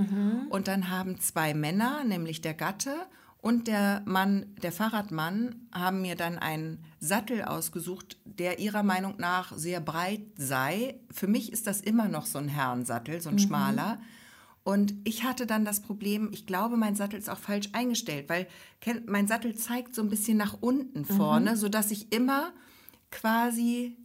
Und 0.49 0.67
dann 0.67 0.89
haben 0.89 1.19
zwei 1.19 1.53
Männer, 1.53 2.03
nämlich 2.03 2.41
der 2.41 2.53
Gatte 2.53 2.93
und 3.41 3.67
der 3.67 4.01
Mann, 4.05 4.47
der 4.61 4.71
Fahrradmann, 4.71 5.55
haben 5.71 6.01
mir 6.01 6.15
dann 6.15 6.37
einen 6.37 6.83
Sattel 6.99 7.43
ausgesucht, 7.43 8.17
der 8.25 8.59
ihrer 8.59 8.83
Meinung 8.83 9.15
nach 9.17 9.55
sehr 9.55 9.79
breit 9.79 10.21
sei. 10.35 10.99
Für 11.11 11.27
mich 11.27 11.53
ist 11.53 11.65
das 11.67 11.79
immer 11.79 12.09
noch 12.09 12.25
so 12.25 12.39
ein 12.39 12.49
Herrensattel, 12.49 13.21
so 13.21 13.29
ein 13.29 13.39
schmaler. 13.39 13.99
Und 14.63 14.93
ich 15.03 15.23
hatte 15.23 15.47
dann 15.47 15.63
das 15.63 15.79
Problem, 15.79 16.29
ich 16.33 16.45
glaube, 16.45 16.75
mein 16.75 16.95
Sattel 16.95 17.17
ist 17.17 17.29
auch 17.29 17.39
falsch 17.39 17.69
eingestellt, 17.71 18.27
weil 18.29 18.47
mein 19.07 19.27
Sattel 19.27 19.55
zeigt 19.55 19.95
so 19.95 20.01
ein 20.01 20.09
bisschen 20.09 20.37
nach 20.37 20.57
unten 20.59 21.05
vorne, 21.05 21.55
sodass 21.55 21.91
ich 21.91 22.11
immer 22.11 22.51
quasi 23.11 23.97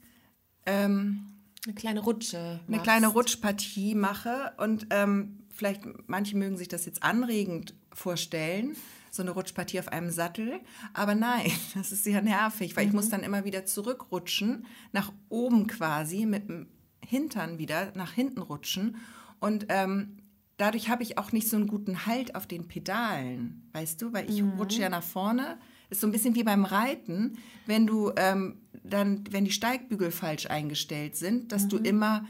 Eine 1.67 1.75
kleine 1.75 2.01
Rutsche. 2.01 2.61
eine 2.67 2.81
kleine 2.81 3.09
Rutschpartie 3.09 3.95
mache. 3.95 4.53
Und 4.59 4.87
ähm, 4.91 5.39
vielleicht, 5.51 5.83
manche 6.07 6.37
mögen 6.37 6.57
sich 6.57 6.69
das 6.69 6.85
jetzt 6.85 7.03
anregend 7.03 7.75
vorstellen, 7.93 8.77
so 9.11 9.23
eine 9.23 9.31
Rutschpartie 9.31 9.79
auf 9.79 9.89
einem 9.89 10.11
Sattel. 10.11 10.61
Aber 10.93 11.15
nein, 11.15 11.51
das 11.75 11.93
ist 11.93 12.05
sehr 12.05 12.23
nervig, 12.23 12.77
weil 12.77 12.87
ich 12.87 12.93
muss 12.93 13.09
dann 13.09 13.23
immer 13.23 13.45
wieder 13.45 13.65
zurückrutschen, 13.65 14.67
nach 14.93 15.13
oben 15.29 15.67
quasi, 15.67 16.27
mit 16.27 16.49
dem 16.49 16.67
Hintern 17.07 17.59
wieder 17.59 17.93
nach 17.95 18.13
hinten 18.13 18.41
rutschen. 18.41 18.97
Und 19.41 19.67
ähm, 19.69 20.17
dadurch 20.57 20.89
habe 20.89 21.03
ich 21.03 21.19
auch 21.19 21.33
nicht 21.33 21.49
so 21.49 21.57
einen 21.57 21.67
guten 21.67 22.07
Halt 22.07 22.35
auf 22.35 22.47
den 22.47 22.69
Pedalen, 22.69 23.69
weißt 23.73 24.03
du, 24.03 24.13
weil 24.13 24.29
ich 24.29 24.43
rutsche 24.59 24.83
ja 24.83 24.89
nach 24.89 25.03
vorne. 25.03 25.59
Ist 25.95 26.01
so 26.01 26.09
ein 26.09 26.13
bisschen 26.13 26.35
wie 26.35 26.43
beim 26.43 26.65
Reiten, 26.65 27.39
wenn 27.67 27.87
du 27.87 28.11
ähm, 28.17 28.57
dann, 28.83 29.23
wenn 29.31 29.45
die 29.45 29.53
Steigbügel 29.53 30.11
falsch 30.11 30.47
eingestellt 30.47 31.15
sind, 31.15 31.53
dass 31.53 31.69
du 31.69 31.77
immer, 31.77 32.27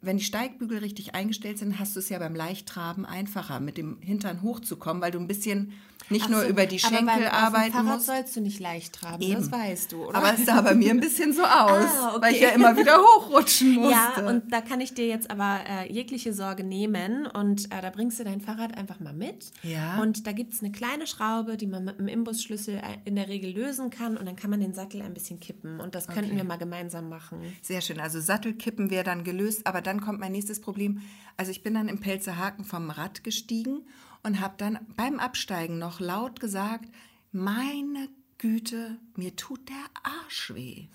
wenn 0.00 0.18
die 0.18 0.22
Steigbügel 0.22 0.78
richtig 0.78 1.12
eingestellt 1.12 1.58
sind, 1.58 1.80
hast 1.80 1.96
du 1.96 1.98
es 1.98 2.08
ja 2.08 2.20
beim 2.20 2.36
Leichttraben 2.36 3.04
einfacher, 3.04 3.58
mit 3.58 3.78
dem 3.78 4.00
Hintern 4.00 4.42
hochzukommen, 4.42 5.02
weil 5.02 5.10
du 5.10 5.18
ein 5.18 5.26
bisschen 5.26 5.72
nicht 6.10 6.28
nur 6.28 6.40
so, 6.42 6.48
über 6.48 6.66
die 6.66 6.82
aber 6.82 6.94
Schenkel 6.96 7.06
beim, 7.06 7.24
auf 7.24 7.28
dem 7.30 7.32
arbeiten 7.44 7.72
Fahrrad 7.72 7.94
musst. 7.94 8.06
sollst 8.06 8.36
du 8.36 8.40
nicht 8.40 8.60
leicht 8.60 8.92
traben, 8.94 9.22
Eben. 9.22 9.34
das 9.34 9.50
weißt 9.52 9.92
du, 9.92 10.06
oder? 10.06 10.16
Aber 10.18 10.34
es 10.34 10.44
sah 10.44 10.60
bei 10.60 10.74
mir 10.74 10.90
ein 10.90 11.00
bisschen 11.00 11.32
so 11.32 11.42
aus, 11.44 11.84
Ah, 11.84 12.12
okay. 12.16 12.22
weil 12.22 12.34
ich 12.34 12.40
ja 12.40 12.48
immer 12.50 12.76
wieder 12.76 12.98
hochrutschen 13.16 13.74
musste. 13.74 13.90
Ja, 14.20 14.26
und 14.28 14.52
da 14.52 14.60
kann 14.60 14.80
ich 14.80 14.92
dir 14.94 15.06
jetzt 15.06 15.30
aber 15.30 15.60
äh, 15.68 15.92
jegliche 15.92 16.32
Sorge 16.32 16.64
nehmen 16.64 17.26
und 17.26 17.66
äh, 17.72 17.80
da 17.80 17.90
bringst 17.90 18.18
du 18.20 18.24
dein 18.24 18.40
Fahrrad 18.40 18.76
einfach 18.76 19.00
mal 19.00 19.12
mit. 19.12 19.50
Ja. 19.62 20.00
Und 20.02 20.26
da 20.26 20.32
gibt 20.32 20.52
es 20.52 20.60
eine 20.62 20.72
kleine 20.72 21.06
Schraube, 21.06 21.56
die 21.56 21.66
man 21.66 21.84
mit 21.84 21.98
dem 21.98 22.08
Imbusschlüssel 22.08 22.76
äh, 22.76 22.82
in 23.04 23.16
der 23.16 23.28
Regel 23.28 23.50
lösen 23.52 23.90
kann 23.90 24.16
und 24.16 24.26
dann 24.26 24.36
kann 24.36 24.50
man 24.50 24.60
den 24.60 24.74
Sattel 24.74 25.02
ein 25.02 25.14
bisschen 25.14 25.40
kippen 25.40 25.80
und 25.80 25.94
das 25.94 26.06
könnten 26.06 26.30
Okay. 26.30 26.36
wir 26.36 26.44
mal 26.44 26.58
gemeinsam 26.58 27.08
machen. 27.08 27.38
Sehr 27.62 27.80
schön. 27.80 27.98
Also 28.00 28.20
Sattelkippen 28.20 28.90
wäre 28.90 29.04
dann 29.04 29.24
gelöst, 29.24 29.66
aber 29.66 29.80
dann 29.80 30.00
kommt 30.00 30.20
mein 30.20 30.32
nächstes 30.32 30.60
Problem. 30.60 31.00
Also 31.36 31.50
ich 31.50 31.62
bin 31.62 31.74
dann 31.74 31.88
im 31.88 32.00
Pelzerhaken 32.00 32.64
vom 32.64 32.90
Rad 32.90 33.24
gestiegen 33.24 33.82
und 34.22 34.40
habe 34.40 34.54
dann 34.58 34.78
beim 34.96 35.18
Absteigen 35.18 35.78
noch 35.78 36.00
laut 36.00 36.40
gesagt, 36.40 36.88
meine 37.32 38.08
Güte, 38.38 38.98
mir 39.16 39.36
tut 39.36 39.68
der 39.68 39.84
Arsch 40.02 40.52
weh. 40.54 40.88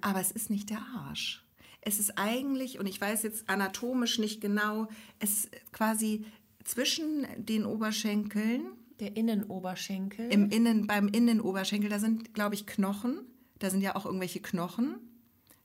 Aber 0.00 0.20
es 0.20 0.30
ist 0.30 0.50
nicht 0.50 0.70
der 0.70 0.82
Arsch. 0.94 1.44
Es 1.80 1.98
ist 1.98 2.16
eigentlich, 2.18 2.78
und 2.78 2.86
ich 2.86 3.00
weiß 3.00 3.22
jetzt 3.24 3.48
anatomisch 3.48 4.18
nicht 4.18 4.40
genau, 4.40 4.88
es 5.18 5.44
ist 5.44 5.72
quasi 5.72 6.24
zwischen 6.64 7.26
den 7.36 7.64
Oberschenkeln, 7.64 8.66
Der 9.00 9.16
Innenoberschenkel. 9.16 10.32
im 10.32 10.50
Innen, 10.50 10.86
beim 10.86 11.08
Innenoberschenkel, 11.08 11.90
da 11.90 11.98
sind, 11.98 12.34
glaube 12.34 12.54
ich, 12.54 12.66
Knochen. 12.66 13.20
Da 13.58 13.70
sind 13.70 13.80
ja 13.80 13.96
auch 13.96 14.06
irgendwelche 14.06 14.40
Knochen, 14.40 14.96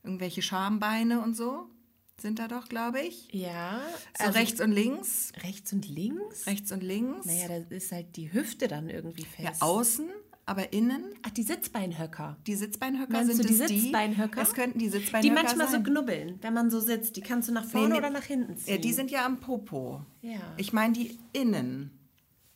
irgendwelche 0.03 0.41
Schambeine 0.41 1.21
und 1.21 1.35
so 1.35 1.69
sind 2.19 2.39
da 2.39 2.47
doch, 2.47 2.67
glaube 2.67 3.01
ich. 3.01 3.31
ja. 3.31 3.79
So 4.17 4.25
also 4.25 4.39
rechts 4.39 4.59
und 4.61 4.71
links, 4.71 5.31
rechts 5.43 5.71
und 5.71 5.87
links? 5.87 6.47
rechts 6.47 6.71
und 6.71 6.81
links. 6.81 7.25
Naja, 7.25 7.47
da 7.47 7.75
ist 7.75 7.91
halt 7.91 8.15
die 8.15 8.33
Hüfte 8.33 8.67
dann 8.67 8.89
irgendwie 8.89 9.25
fest. 9.25 9.61
ja, 9.61 9.67
außen, 9.67 10.09
aber 10.45 10.73
innen. 10.73 11.03
Ach, 11.23 11.29
die 11.29 11.43
Sitzbeinhöcker. 11.43 12.37
Die 12.47 12.55
Sitzbeinhöcker 12.55 13.11
Meinst 13.11 13.35
sind 13.35 13.43
du 13.43 13.53
die 13.53 13.61
es 13.61 13.69
Sitzbeinhöcker? 13.69 14.41
Es 14.41 14.53
könnten 14.53 14.79
die 14.79 14.85
Die 14.85 14.91
Sitzbeinhöcker 14.91 15.35
manchmal 15.43 15.67
so 15.67 15.73
sein. 15.73 15.83
knubbeln, 15.83 16.39
wenn 16.41 16.53
man 16.53 16.71
so 16.71 16.79
sitzt. 16.79 17.15
Die 17.17 17.21
kannst 17.21 17.49
du 17.49 17.53
nach 17.53 17.65
vorne 17.65 17.89
nee. 17.89 17.97
oder 17.97 18.09
nach 18.09 18.23
hinten 18.23 18.57
ziehen. 18.57 18.75
Ja, 18.75 18.79
die 18.79 18.93
sind 18.93 19.11
ja 19.11 19.25
am 19.25 19.39
Popo. 19.39 20.03
Ja. 20.21 20.39
Ich 20.57 20.73
meine 20.73 20.93
die 20.93 21.19
innen. 21.33 21.91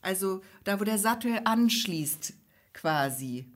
Also 0.00 0.40
da, 0.64 0.80
wo 0.80 0.84
der 0.84 0.98
Sattel 0.98 1.40
anschließt, 1.44 2.32
quasi. 2.72 3.46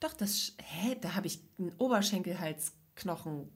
Doch, 0.00 0.14
das. 0.14 0.54
Hä? 0.62 0.96
Da 1.00 1.14
habe 1.16 1.26
ich 1.26 1.40
einen 1.58 1.72
Oberschenkelhalsknochen. 1.76 3.50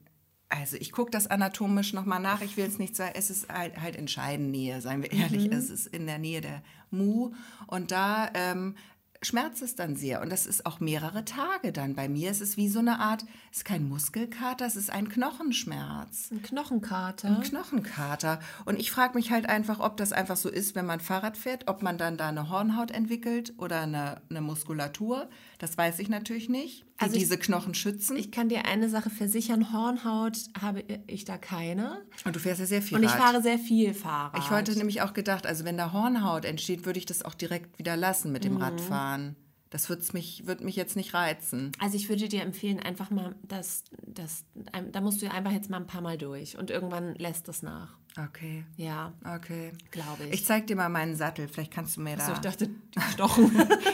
Also 0.49 0.77
ich 0.77 0.91
gucke 0.91 1.11
das 1.11 1.27
anatomisch 1.27 1.93
nochmal 1.93 2.19
nach. 2.19 2.41
Ich 2.41 2.57
will 2.57 2.65
es 2.65 2.79
nicht 2.79 2.95
sagen, 2.95 3.13
es 3.15 3.29
ist 3.29 3.49
halt, 3.49 3.79
halt 3.79 3.95
in 3.95 4.07
Scheidennähe, 4.07 4.81
seien 4.81 5.03
wir 5.03 5.11
ehrlich. 5.11 5.51
Es 5.51 5.69
ist 5.69 5.87
in 5.87 6.07
der 6.07 6.17
Nähe 6.17 6.41
der 6.41 6.63
Mu. 6.89 7.31
Und 7.67 7.91
da 7.91 8.29
ähm, 8.33 8.75
schmerzt 9.21 9.61
es 9.61 9.75
dann 9.75 9.95
sehr. 9.95 10.21
Und 10.21 10.31
das 10.31 10.45
ist 10.45 10.65
auch 10.65 10.79
mehrere 10.79 11.25
Tage 11.25 11.71
dann. 11.71 11.95
Bei 11.95 12.07
mir 12.09 12.31
ist 12.31 12.41
es 12.41 12.57
wie 12.57 12.69
so 12.69 12.79
eine 12.79 12.99
Art, 12.99 13.25
es 13.51 13.59
ist 13.59 13.65
kein 13.65 13.87
Muskelkater, 13.87 14.65
es 14.65 14.75
ist 14.75 14.89
ein 14.89 15.09
Knochenschmerz. 15.09 16.29
Ein 16.31 16.41
Knochenkater. 16.41 17.27
Ein 17.27 17.41
Knochenkater. 17.41 18.39
Und 18.65 18.79
ich 18.79 18.91
frage 18.91 19.15
mich 19.15 19.31
halt 19.31 19.47
einfach, 19.47 19.79
ob 19.79 19.97
das 19.97 20.13
einfach 20.13 20.37
so 20.37 20.49
ist, 20.49 20.75
wenn 20.75 20.85
man 20.85 20.99
Fahrrad 20.99 21.37
fährt, 21.37 21.67
ob 21.67 21.81
man 21.81 21.97
dann 21.97 22.17
da 22.17 22.29
eine 22.29 22.49
Hornhaut 22.49 22.91
entwickelt 22.91 23.53
oder 23.57 23.81
eine, 23.81 24.21
eine 24.29 24.41
Muskulatur. 24.41 25.29
Das 25.57 25.77
weiß 25.77 25.99
ich 25.99 26.09
natürlich 26.09 26.49
nicht, 26.49 26.85
die 26.99 27.03
Also 27.03 27.15
ich- 27.15 27.21
diese 27.23 27.37
Knochen 27.37 27.73
schützen. 27.73 28.17
Ich 28.17 28.31
kann 28.31 28.49
dir 28.49 28.65
eine 28.65 28.89
Sache 28.89 29.09
versichern: 29.09 29.71
Hornhaut 29.73 30.37
habe 30.61 30.83
ich 31.07 31.25
da 31.25 31.37
keine. 31.37 32.01
Und 32.25 32.35
du 32.35 32.39
fährst 32.39 32.59
ja 32.59 32.65
sehr 32.65 32.81
viel 32.81 32.97
Und 32.97 33.03
ich 33.03 33.09
Rad. 33.11 33.17
fahre 33.19 33.41
sehr 33.41 33.57
viel 33.59 33.93
Fahrrad. 33.93 34.37
Ich 34.37 34.49
hatte 34.49 34.75
nämlich 34.77 35.01
auch 35.01 35.13
gedacht, 35.13 35.45
also 35.47 35.63
wenn 35.65 35.77
da 35.77 35.93
Hornhaut 35.93 36.45
entsteht, 36.45 36.85
würde 36.85 36.99
ich 36.99 37.05
das 37.05 37.23
auch 37.23 37.33
direkt 37.35 37.77
wieder 37.79 37.95
lassen 37.97 38.31
mit 38.31 38.43
dem 38.43 38.55
Mhm. 38.55 38.61
Radfahren. 38.61 39.35
Das 39.71 39.87
wird's 39.87 40.13
mich, 40.13 40.47
wird 40.47 40.61
mich 40.61 40.75
jetzt 40.75 40.95
nicht 40.95 41.13
reizen. 41.13 41.71
Also 41.77 41.95
ich 41.95 42.09
würde 42.09 42.27
dir 42.27 42.41
empfehlen, 42.41 42.79
einfach 42.79 43.11
mal 43.11 43.35
das, 43.43 43.83
das, 44.07 44.43
da 44.91 44.99
musst 44.99 45.21
du 45.21 45.29
einfach 45.31 45.51
jetzt 45.51 45.69
mal 45.69 45.77
ein 45.77 45.85
paar 45.85 46.01
Mal 46.01 46.17
durch 46.17 46.57
und 46.57 46.71
irgendwann 46.71 47.13
lässt 47.15 47.47
es 47.49 47.61
nach. 47.61 47.95
Okay, 48.27 48.65
Ja, 48.75 49.13
okay. 49.35 49.71
glaube 49.91 50.25
ich. 50.25 50.33
Ich 50.33 50.45
zeig 50.45 50.67
dir 50.67 50.75
mal 50.75 50.89
meinen 50.89 51.15
Sattel. 51.15 51.47
Vielleicht 51.47 51.71
kannst 51.71 51.97
du 51.97 52.01
mir 52.01 52.17
da... 52.17 52.25
so, 52.25 52.33
ich 52.33 52.39
dachte, 52.39 52.67
die 52.67 52.99
Knochen. 53.15 53.51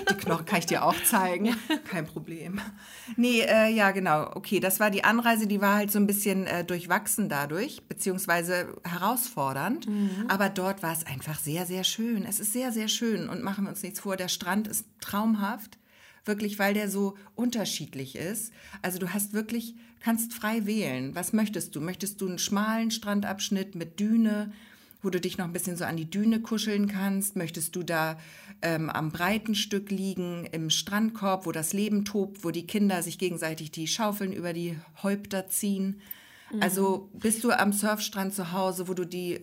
Die 0.09 0.13
Knochen 0.15 0.45
kann 0.45 0.59
ich 0.59 0.65
dir 0.65 0.83
auch 0.83 0.95
zeigen. 1.03 1.55
Kein 1.89 2.07
Problem. 2.07 2.59
Nee, 3.17 3.41
äh, 3.41 3.69
ja, 3.69 3.91
genau. 3.91 4.31
Okay, 4.35 4.59
das 4.59 4.79
war 4.79 4.89
die 4.89 5.03
Anreise, 5.03 5.47
die 5.47 5.61
war 5.61 5.75
halt 5.75 5.91
so 5.91 5.99
ein 5.99 6.07
bisschen 6.07 6.47
äh, 6.47 6.63
durchwachsen 6.63 7.29
dadurch, 7.29 7.83
beziehungsweise 7.87 8.75
herausfordernd. 8.83 9.87
Aber 10.27 10.49
dort 10.49 10.81
war 10.81 10.93
es 10.93 11.05
einfach 11.05 11.37
sehr, 11.39 11.65
sehr 11.65 11.83
schön. 11.83 12.25
Es 12.25 12.39
ist 12.39 12.53
sehr, 12.53 12.71
sehr 12.71 12.87
schön. 12.87 13.29
Und 13.29 13.43
machen 13.43 13.65
wir 13.65 13.69
uns 13.69 13.83
nichts 13.83 13.99
vor, 13.99 14.15
der 14.17 14.27
Strand 14.29 14.67
ist 14.67 14.85
traumhaft. 15.01 15.77
Wirklich, 16.25 16.59
weil 16.59 16.73
der 16.73 16.89
so 16.89 17.15
unterschiedlich 17.35 18.15
ist. 18.15 18.51
Also 18.81 18.99
du 18.99 19.13
hast 19.13 19.33
wirklich, 19.33 19.75
kannst 19.99 20.33
frei 20.33 20.65
wählen. 20.65 21.15
Was 21.15 21.33
möchtest 21.33 21.75
du? 21.75 21.81
Möchtest 21.81 22.19
du 22.19 22.27
einen 22.27 22.39
schmalen 22.39 22.91
Strandabschnitt 22.91 23.75
mit 23.75 23.99
Düne? 23.99 24.51
wo 25.05 25.11
du 25.11 25.21
dich 25.21 25.37
noch 25.37 25.45
ein 25.45 25.53
bisschen 25.53 25.77
so 25.77 25.85
an 25.85 25.97
die 25.97 26.09
Düne 26.09 26.41
kuscheln 26.41 26.87
kannst. 26.87 27.35
Möchtest 27.35 27.75
du 27.75 27.83
da 27.83 28.17
ähm, 28.63 28.89
am 28.89 29.11
breiten 29.11 29.53
Stück 29.53 29.91
liegen, 29.91 30.45
im 30.51 30.71
Strandkorb, 30.71 31.45
wo 31.45 31.51
das 31.51 31.73
Leben 31.73 32.05
tobt, 32.05 32.43
wo 32.43 32.49
die 32.49 32.65
Kinder 32.65 33.03
sich 33.03 33.19
gegenseitig 33.19 33.69
die 33.69 33.85
Schaufeln 33.85 34.33
über 34.33 34.51
die 34.51 34.77
Häupter 35.03 35.47
ziehen? 35.47 36.01
Also 36.59 37.09
bist 37.13 37.43
du 37.43 37.51
am 37.51 37.71
Surfstrand 37.71 38.33
zu 38.33 38.51
Hause, 38.51 38.87
wo 38.87 38.93
du 38.93 39.05
die 39.05 39.39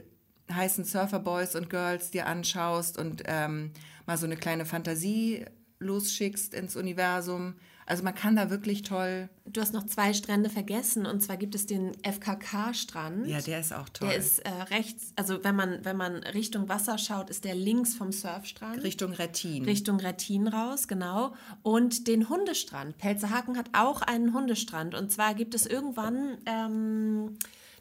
heißen 0.53 0.85
Surferboys 0.85 1.55
und 1.55 1.71
Girls 1.71 2.11
dir 2.11 2.27
anschaust 2.27 2.99
und 2.99 3.23
ähm, 3.27 3.71
mal 4.07 4.19
so 4.19 4.27
eine 4.27 4.37
kleine 4.37 4.67
Fantasie 4.67 5.45
losschickst 5.83 6.55
ins 6.55 6.77
Universum. 6.77 7.55
Also 7.85 8.05
man 8.05 8.15
kann 8.15 8.37
da 8.37 8.49
wirklich 8.49 8.83
toll. 8.83 9.29
Du 9.45 9.61
hast 9.61 9.75
noch 9.75 9.85
zwei 9.87 10.15
Strände 10.15 10.49
vergessen 10.49 11.05
und 11.05 11.21
zwar 11.21 11.37
gibt 11.37 11.55
es 11.55 11.67
den 11.67 11.93
FKK-Strand. 12.05 13.27
Ja, 13.27 13.41
der 13.41 13.61
ist 13.61 13.75
auch 13.75 13.89
toll. 13.89 14.09
Der 14.09 14.17
ist 14.17 14.39
äh, 14.41 14.51
rechts, 14.71 15.13
also 15.17 15.43
wenn 15.43 15.57
man, 15.57 15.85
wenn 15.85 15.97
man 15.97 16.19
Richtung 16.23 16.69
Wasser 16.69 16.97
schaut, 16.97 17.29
ist 17.29 17.45
der 17.45 17.55
links 17.55 17.95
vom 17.95 18.13
Surfstrand. 18.13 18.83
Richtung 18.83 19.13
Rettin. 19.13 19.65
Richtung 19.65 19.99
Rettin 19.99 20.49
raus, 20.49 20.87
genau. 20.87 21.35
Und 21.63 22.07
den 22.07 22.29
Hundestrand. 22.29 22.99
Pelzerhaken 22.99 23.59
hat 23.59 23.71
auch 23.73 24.01
einen 24.03 24.33
Hundestrand. 24.33 24.95
Und 24.95 25.11
zwar 25.11 25.35
gibt 25.35 25.55
es 25.55 25.67
irgendwann, 25.67 26.39
ähm, 26.47 27.37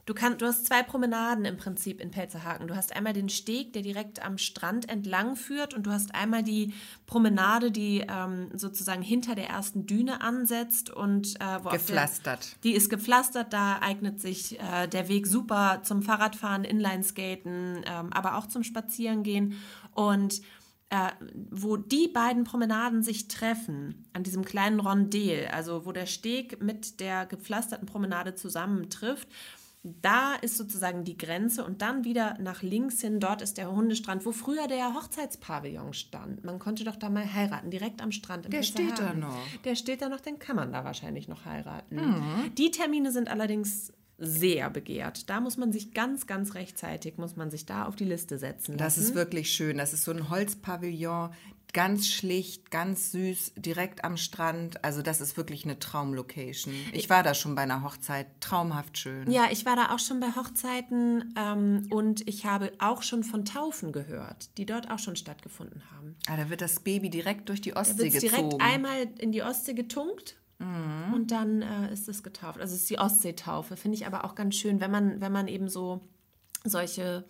du, 0.06 0.14
kann, 0.14 0.38
du 0.38 0.46
hast 0.46 0.66
zwei 0.66 0.84
Promenaden 0.84 1.46
im 1.46 1.58
Prinzip 1.58 2.02
in 2.02 2.12
Pelzerhaken. 2.12 2.68
Du 2.68 2.76
hast 2.76 2.96
einmal 2.96 3.14
den 3.14 3.30
Steg, 3.30 3.74
der 3.74 3.82
direkt 3.82 4.24
am 4.24 4.38
Strand 4.38 4.90
entlang 4.90 5.36
führt. 5.36 5.74
Und 5.74 5.86
du 5.86 5.92
hast 5.92 6.14
einmal 6.16 6.44
die 6.44 6.74
Promenade, 7.06 7.72
die 7.72 8.06
ähm, 8.08 8.50
sozusagen 8.54 9.02
hinter 9.02 9.36
der 9.36 9.50
ersten 9.50 9.86
Düne 9.86 10.22
ansetzt. 10.22 10.90
Und, 10.90 11.40
äh, 11.40 11.64
wo 11.64 11.70
Gepflastert. 11.70 12.52
Der, 12.54 12.60
die 12.64 12.76
ist 12.76 12.90
gepflastert, 12.90 13.54
da 13.54 13.80
eignet 13.82 14.20
sich 14.22 14.60
äh, 14.60 14.88
der 14.88 15.08
Weg 15.08 15.28
super 15.28 15.82
zum 15.84 16.02
Fahrradfahren, 16.02 16.64
Inlineskaten, 16.64 17.84
ähm, 17.86 18.14
aber 18.14 18.38
auch 18.38 18.48
zum 18.48 18.64
Spazierengehen. 18.64 19.60
Und 19.94 20.42
äh, 20.92 21.10
wo 21.50 21.78
die 21.78 22.10
beiden 22.10 22.44
Promenaden 22.44 23.02
sich 23.02 23.30
treffen, 23.30 24.06
an 24.12 24.24
diesem 24.24 24.44
kleinen 24.44 24.82
Rondel, 24.82 25.48
also 25.48 25.86
wo 25.86 25.94
der 25.94 26.06
Steg 26.06 26.62
mit 26.62 27.00
der 27.00 27.26
gepflasterten 27.26 27.88
Promenade 27.88 28.36
zusammentrifft, 28.36 29.30
da 29.84 30.36
ist 30.36 30.58
sozusagen 30.58 31.04
die 31.04 31.18
Grenze 31.18 31.66
und 31.66 31.82
dann 31.82 32.04
wieder 32.04 32.38
nach 32.40 32.62
links 32.62 33.02
hin, 33.02 33.20
dort 33.20 33.42
ist 33.42 33.58
der 33.58 33.72
Hundestrand, 33.72 34.26
wo 34.26 34.32
früher 34.32 34.68
der 34.68 34.94
Hochzeitspavillon 34.94 35.94
stand. 35.94 36.44
Man 36.44 36.60
konnte 36.60 36.84
doch 36.84 36.96
da 36.96 37.10
mal 37.10 37.34
heiraten, 37.34 37.72
direkt 37.72 38.02
am 38.02 38.12
Strand. 38.12 38.52
Der 38.54 38.62
steht 38.62 38.90
da 38.92 38.92
Westerhagen. 38.92 39.20
noch. 39.22 39.38
Der 39.64 39.76
steht 39.76 40.02
da 40.04 40.10
noch, 40.10 40.20
den 40.22 40.38
kann 40.38 40.56
man 40.56 40.72
da 40.72 40.84
wahrscheinlich 40.84 41.28
noch 41.28 41.46
heiraten. 41.46 41.96
Mhm. 41.96 42.56
Die 42.56 42.70
Termine 42.70 43.12
sind 43.12 43.28
allerdings 43.30 43.92
sehr 44.20 44.70
begehrt. 44.70 45.32
Da 45.32 45.42
muss 45.42 45.58
man 45.58 45.72
sich 45.72 45.96
ganz, 45.96 46.28
ganz 46.28 46.54
rechtzeitig, 46.54 47.18
muss 47.18 47.36
man 47.36 47.50
sich 47.50 47.66
da 47.66 47.86
auf 47.86 47.96
die 47.96 48.06
Liste 48.06 48.38
setzen 48.38 48.78
Das 48.78 48.98
lassen. 48.98 49.10
ist 49.10 49.16
wirklich 49.16 49.52
schön. 49.52 49.78
Das 49.80 49.94
ist 49.94 50.04
so 50.04 50.12
ein 50.12 50.30
Holzpavillon, 50.30 51.32
ganz 51.74 52.08
schlicht, 52.08 52.70
ganz 52.72 53.12
süß, 53.12 53.54
direkt 53.56 54.04
am 54.04 54.18
Strand. 54.18 54.84
Also 54.84 55.02
das 55.02 55.22
ist 55.22 55.38
wirklich 55.38 55.64
eine 55.66 55.80
Traumlocation. 55.80 56.74
Ich 56.94 57.10
war 57.10 57.24
da 57.24 57.34
schon 57.34 57.56
bei 57.56 57.62
einer 57.62 57.84
Hochzeit, 57.84 58.28
traumhaft 58.42 58.98
schön. 58.98 59.32
Ja, 59.32 59.46
ich 59.52 59.66
war 59.66 59.76
da 59.76 59.94
auch 59.94 60.00
schon 60.00 60.20
bei 60.20 60.28
Hochzeiten 60.36 61.34
ähm, 61.38 61.88
und 61.90 62.28
ich 62.28 62.46
habe 62.46 62.72
auch 62.80 63.04
schon 63.04 63.24
von 63.24 63.46
Taufen 63.46 63.92
gehört, 63.92 64.58
die 64.58 64.66
dort 64.66 64.90
auch 64.92 65.00
schon 65.00 65.16
stattgefunden 65.16 65.82
haben. 65.96 66.16
Ah, 66.28 66.38
da 66.38 66.50
wird 66.50 66.62
das 66.62 66.80
Baby 66.82 67.10
direkt 67.10 67.50
durch 67.50 67.62
die 67.62 67.72
Da 67.72 67.80
Ostsee 67.82 68.04
wird 68.04 68.14
es 68.16 68.20
direkt 68.22 68.44
gezogen. 68.44 68.62
einmal 68.64 69.08
in 69.20 69.32
die 69.32 69.44
Ostsee 69.44 69.74
getunkt 69.74 70.36
Mhm. 70.60 71.14
und 71.16 71.32
dann 71.32 71.64
äh, 71.64 71.92
ist 71.92 72.08
es 72.08 72.22
getauft. 72.22 72.60
Also 72.60 72.76
es 72.76 72.82
ist 72.82 72.90
die 72.92 73.00
Ostseetaufe. 73.00 73.76
Finde 73.78 73.96
ich 73.98 74.06
aber 74.06 74.24
auch 74.26 74.36
ganz 74.36 74.54
schön, 74.56 74.80
wenn 74.80 74.92
man, 74.92 75.20
wenn 75.20 75.32
man 75.32 75.48
eben 75.48 75.68
so 75.70 76.02
solche 76.64 77.26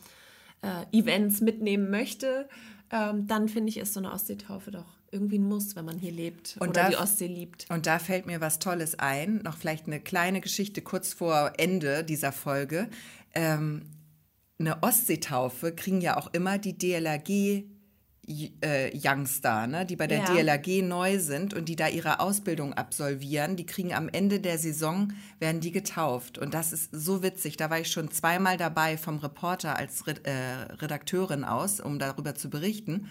äh, 0.62 0.86
Events 0.98 1.40
mitnehmen 1.40 1.90
möchte, 1.90 2.50
ähm, 2.92 3.28
dann 3.28 3.48
finde 3.50 3.70
ich, 3.70 3.78
ist 3.78 3.94
so 3.94 4.00
eine 4.00 4.12
Ostseetaufe 4.12 4.72
doch 4.72 4.86
irgendwie 5.12 5.40
ein 5.40 5.44
Muss, 5.48 5.76
wenn 5.76 5.86
man 5.86 5.98
hier 6.00 6.12
lebt 6.12 6.56
Und 6.60 6.70
oder 6.70 6.84
da- 6.84 6.90
die 6.90 6.96
Ostsee 6.98 7.28
liebt. 7.28 7.66
Und 7.70 7.86
da 7.86 8.00
fällt 8.00 8.26
mir 8.26 8.40
was 8.42 8.60
Tolles 8.60 8.98
ein. 8.98 9.42
Noch 9.44 9.58
vielleicht 9.58 9.88
eine 9.88 10.00
kleine 10.00 10.40
Geschichte 10.42 10.82
kurz 10.82 11.14
vor 11.14 11.54
Ende 11.58 12.04
dieser 12.04 12.32
Folge. 12.32 12.90
Ähm, 13.34 13.82
eine 14.60 14.82
Ostseetaufe 14.84 15.74
kriegen 15.74 16.02
ja 16.02 16.18
auch 16.18 16.32
immer 16.34 16.58
die 16.60 16.78
DLRG 16.78 17.66
äh, 18.62 18.92
Youngster, 18.96 19.68
ne, 19.68 19.86
die 19.86 19.96
bei 19.96 20.08
der 20.08 20.20
Ja. 20.20 20.26
DLRG 20.34 20.82
neu 20.84 21.20
sind 21.20 21.54
und 21.54 21.66
die 21.70 21.76
da 21.76 21.88
ihre 21.88 22.20
Ausbildung 22.20 22.74
absolvieren, 22.74 23.56
die 23.56 23.66
kriegen 23.66 23.94
am 23.94 24.10
Ende 24.10 24.40
der 24.40 24.58
Saison, 24.58 25.14
werden 25.40 25.62
die 25.62 25.72
getauft. 25.72 26.38
Und 26.38 26.54
das 26.54 26.74
ist 26.74 26.90
so 26.92 27.24
witzig. 27.24 27.58
Da 27.58 27.70
war 27.70 27.80
ich 27.80 27.92
schon 27.92 28.12
zweimal 28.12 28.58
dabei 28.58 28.98
vom 28.98 29.18
Reporter 29.20 29.76
als 29.76 30.08
Red 30.08 30.26
äh, 30.26 30.32
Redakteurin 30.82 31.44
aus, 31.44 31.80
um 31.80 32.00
darüber 32.00 32.36
zu 32.36 32.50
berichten. 32.50 33.10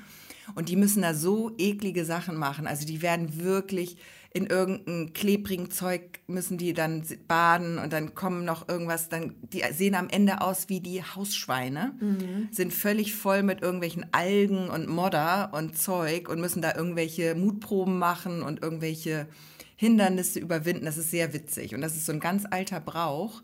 Und 0.55 0.69
die 0.69 0.77
müssen 0.77 1.03
da 1.03 1.15
so 1.15 1.53
eklige 1.59 2.05
Sachen 2.05 2.37
machen. 2.37 2.67
Also 2.67 2.87
die 2.87 3.03
werden 3.03 3.41
wirklich 3.41 3.97
in 4.33 4.47
irgendeinem 4.47 5.13
klebrigen 5.13 5.73
Zeug 5.73 6.21
müssen 6.29 6.57
die 6.57 6.73
dann 6.73 7.05
baden 7.27 7.79
und 7.79 7.93
dann 7.93 8.15
kommen 8.15 8.45
noch 8.45 8.69
irgendwas, 8.69 9.09
dann 9.09 9.35
die 9.43 9.63
sehen 9.73 9.97
am 9.97 10.09
Ende 10.09 10.41
aus 10.41 10.69
wie 10.69 10.81
die 10.81 11.03
Hausschweine, 11.03 11.95
mhm. 12.01 12.49
sind 12.53 12.73
völlig 12.73 13.15
voll 13.15 13.43
mit 13.43 13.61
irgendwelchen 13.61 14.07
Algen 14.13 14.69
und 14.69 14.89
Modder 14.89 15.51
und 15.53 15.77
Zeug 15.77 16.29
und 16.29 16.41
müssen 16.41 16.63
da 16.63 16.77
irgendwelche 16.77 17.35
Mutproben 17.35 17.99
machen 17.99 18.43
und 18.43 18.63
irgendwelche 18.63 19.27
Hindernisse 19.75 20.39
überwinden. 20.39 20.85
Das 20.85 20.97
ist 20.97 21.11
sehr 21.11 21.33
witzig 21.33 21.75
und 21.75 21.81
das 21.81 21.97
ist 21.97 22.07
so 22.07 22.13
ein 22.13 22.21
ganz 22.21 22.45
alter 22.49 22.79
Brauch, 22.79 23.43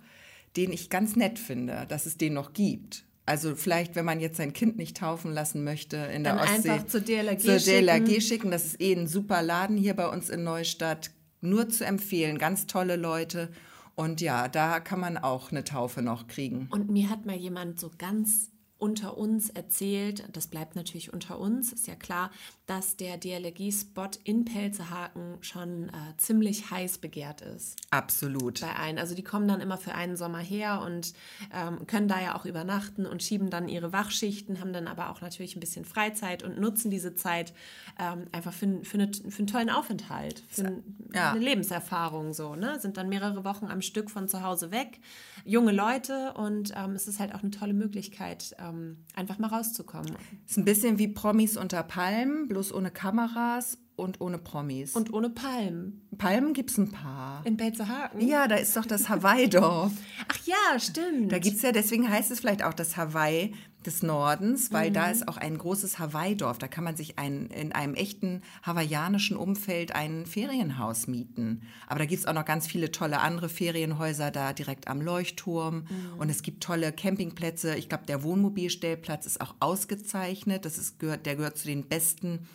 den 0.56 0.72
ich 0.72 0.88
ganz 0.88 1.16
nett 1.16 1.40
finde, 1.40 1.86
dass 1.88 2.06
es 2.06 2.16
den 2.16 2.34
noch 2.34 2.52
gibt. 2.52 3.05
Also 3.26 3.56
vielleicht, 3.56 3.96
wenn 3.96 4.04
man 4.04 4.20
jetzt 4.20 4.36
sein 4.36 4.52
Kind 4.52 4.76
nicht 4.78 4.96
taufen 4.96 5.32
lassen 5.32 5.64
möchte 5.64 5.96
in 5.96 6.22
der 6.22 6.36
Dann 6.36 6.44
Ostsee, 6.44 6.70
einfach 6.70 6.86
zur 6.86 7.00
DLRG, 7.00 7.40
zur 7.40 7.56
DLRG 7.56 8.06
schicken. 8.06 8.20
schicken. 8.20 8.50
Das 8.52 8.64
ist 8.64 8.80
eh 8.80 8.94
ein 8.94 9.08
super 9.08 9.42
Laden 9.42 9.76
hier 9.76 9.94
bei 9.94 10.08
uns 10.08 10.30
in 10.30 10.44
Neustadt. 10.44 11.10
Nur 11.40 11.68
zu 11.68 11.84
empfehlen, 11.84 12.38
ganz 12.38 12.66
tolle 12.66 12.96
Leute. 12.96 13.50
Und 13.96 14.20
ja, 14.20 14.46
da 14.46 14.78
kann 14.78 15.00
man 15.00 15.18
auch 15.18 15.50
eine 15.50 15.64
Taufe 15.64 16.02
noch 16.02 16.28
kriegen. 16.28 16.68
Und 16.70 16.88
mir 16.88 17.10
hat 17.10 17.26
mal 17.26 17.36
jemand 17.36 17.80
so 17.80 17.90
ganz 17.98 18.50
unter 18.78 19.16
uns 19.16 19.48
erzählt, 19.50 20.24
das 20.32 20.48
bleibt 20.48 20.76
natürlich 20.76 21.12
unter 21.12 21.38
uns, 21.38 21.72
ist 21.72 21.86
ja 21.86 21.94
klar, 21.94 22.30
dass 22.66 22.96
der 22.96 23.16
DLRG-Spot 23.16 24.10
in 24.24 24.44
Pelzehaken 24.44 25.38
schon 25.40 25.88
äh, 25.88 26.16
ziemlich 26.18 26.70
heiß 26.70 26.98
begehrt 26.98 27.40
ist. 27.40 27.76
Absolut. 27.90 28.60
Bei 28.60 28.74
allen. 28.74 28.98
Also 28.98 29.14
die 29.14 29.22
kommen 29.22 29.48
dann 29.48 29.60
immer 29.60 29.78
für 29.78 29.94
einen 29.94 30.16
Sommer 30.16 30.40
her 30.40 30.82
und 30.84 31.14
ähm, 31.54 31.86
können 31.86 32.08
da 32.08 32.20
ja 32.20 32.36
auch 32.36 32.44
übernachten 32.44 33.06
und 33.06 33.22
schieben 33.22 33.50
dann 33.50 33.68
ihre 33.68 33.92
Wachschichten, 33.92 34.60
haben 34.60 34.72
dann 34.72 34.88
aber 34.88 35.10
auch 35.10 35.20
natürlich 35.20 35.56
ein 35.56 35.60
bisschen 35.60 35.84
Freizeit 35.84 36.42
und 36.42 36.58
nutzen 36.58 36.90
diese 36.90 37.14
Zeit 37.14 37.54
ähm, 37.98 38.26
einfach 38.32 38.52
für, 38.52 38.80
für, 38.82 38.98
eine, 38.98 39.12
für, 39.14 39.38
einen 39.38 39.46
tollen 39.46 39.70
Aufenthalt, 39.70 40.42
für 40.48 40.82
ja. 41.14 41.30
eine 41.30 41.40
Lebenserfahrung 41.40 42.34
so. 42.34 42.56
Ne? 42.56 42.78
Sind 42.80 42.96
dann 42.96 43.08
mehrere 43.08 43.44
Wochen 43.44 43.66
am 43.66 43.80
Stück 43.80 44.10
von 44.10 44.28
zu 44.28 44.42
Hause 44.42 44.70
weg, 44.70 45.00
junge 45.44 45.72
Leute 45.72 46.34
und 46.34 46.72
ähm, 46.76 46.92
es 46.92 47.06
ist 47.06 47.20
halt 47.20 47.34
auch 47.34 47.42
eine 47.42 47.50
tolle 47.52 47.74
Möglichkeit, 47.74 48.56
ähm, 48.68 49.04
einfach 49.14 49.38
mal 49.38 49.48
rauszukommen. 49.48 50.16
Ist 50.46 50.58
ein 50.58 50.64
bisschen 50.64 50.98
wie 50.98 51.08
Promis 51.08 51.56
unter 51.56 51.82
Palmen, 51.82 52.48
bloß 52.48 52.72
ohne 52.72 52.90
Kameras 52.90 53.78
und 53.96 54.20
ohne 54.20 54.38
Promis. 54.38 54.94
Und 54.94 55.12
ohne 55.12 55.30
Palmen. 55.30 56.06
Palmen 56.18 56.52
gibt 56.52 56.70
es 56.70 56.78
ein 56.78 56.92
paar. 56.92 57.44
In 57.44 57.56
Pelzerhaken? 57.56 58.26
Ja, 58.26 58.46
da 58.46 58.56
ist 58.56 58.76
doch 58.76 58.86
das 58.86 59.08
Hawaii-Dorf. 59.08 59.92
Ach 60.28 60.46
ja, 60.46 60.78
stimmt. 60.78 61.32
Da 61.32 61.38
gibt 61.38 61.56
es 61.56 61.62
ja, 61.62 61.72
deswegen 61.72 62.08
heißt 62.08 62.30
es 62.30 62.40
vielleicht 62.40 62.62
auch 62.62 62.74
das 62.74 62.96
Hawaii 62.96 63.54
des 63.86 64.02
Nordens, 64.02 64.72
weil 64.72 64.90
mhm. 64.90 64.94
da 64.94 65.10
ist 65.10 65.28
auch 65.28 65.36
ein 65.36 65.56
großes 65.56 65.98
Hawaii-Dorf. 65.98 66.58
Da 66.58 66.68
kann 66.68 66.84
man 66.84 66.96
sich 66.96 67.18
ein, 67.18 67.46
in 67.46 67.72
einem 67.72 67.94
echten 67.94 68.42
hawaiianischen 68.62 69.36
Umfeld 69.36 69.94
ein 69.94 70.26
Ferienhaus 70.26 71.06
mieten. 71.06 71.62
Aber 71.86 72.00
da 72.00 72.06
gibt 72.06 72.20
es 72.20 72.26
auch 72.26 72.34
noch 72.34 72.44
ganz 72.44 72.66
viele 72.66 72.90
tolle 72.90 73.20
andere 73.20 73.48
Ferienhäuser 73.48 74.30
da 74.30 74.52
direkt 74.52 74.88
am 74.88 75.00
Leuchtturm. 75.00 75.86
Mhm. 75.88 76.18
Und 76.18 76.30
es 76.30 76.42
gibt 76.42 76.62
tolle 76.62 76.92
Campingplätze. 76.92 77.76
Ich 77.76 77.88
glaube, 77.88 78.06
der 78.06 78.22
Wohnmobilstellplatz 78.22 79.24
ist 79.24 79.40
auch 79.40 79.54
ausgezeichnet. 79.60 80.64
Das 80.64 80.76
ist, 80.76 80.98
gehört, 80.98 81.24
der 81.24 81.36
gehört 81.36 81.56
zu 81.56 81.66
den 81.66 81.86
besten 81.88 82.46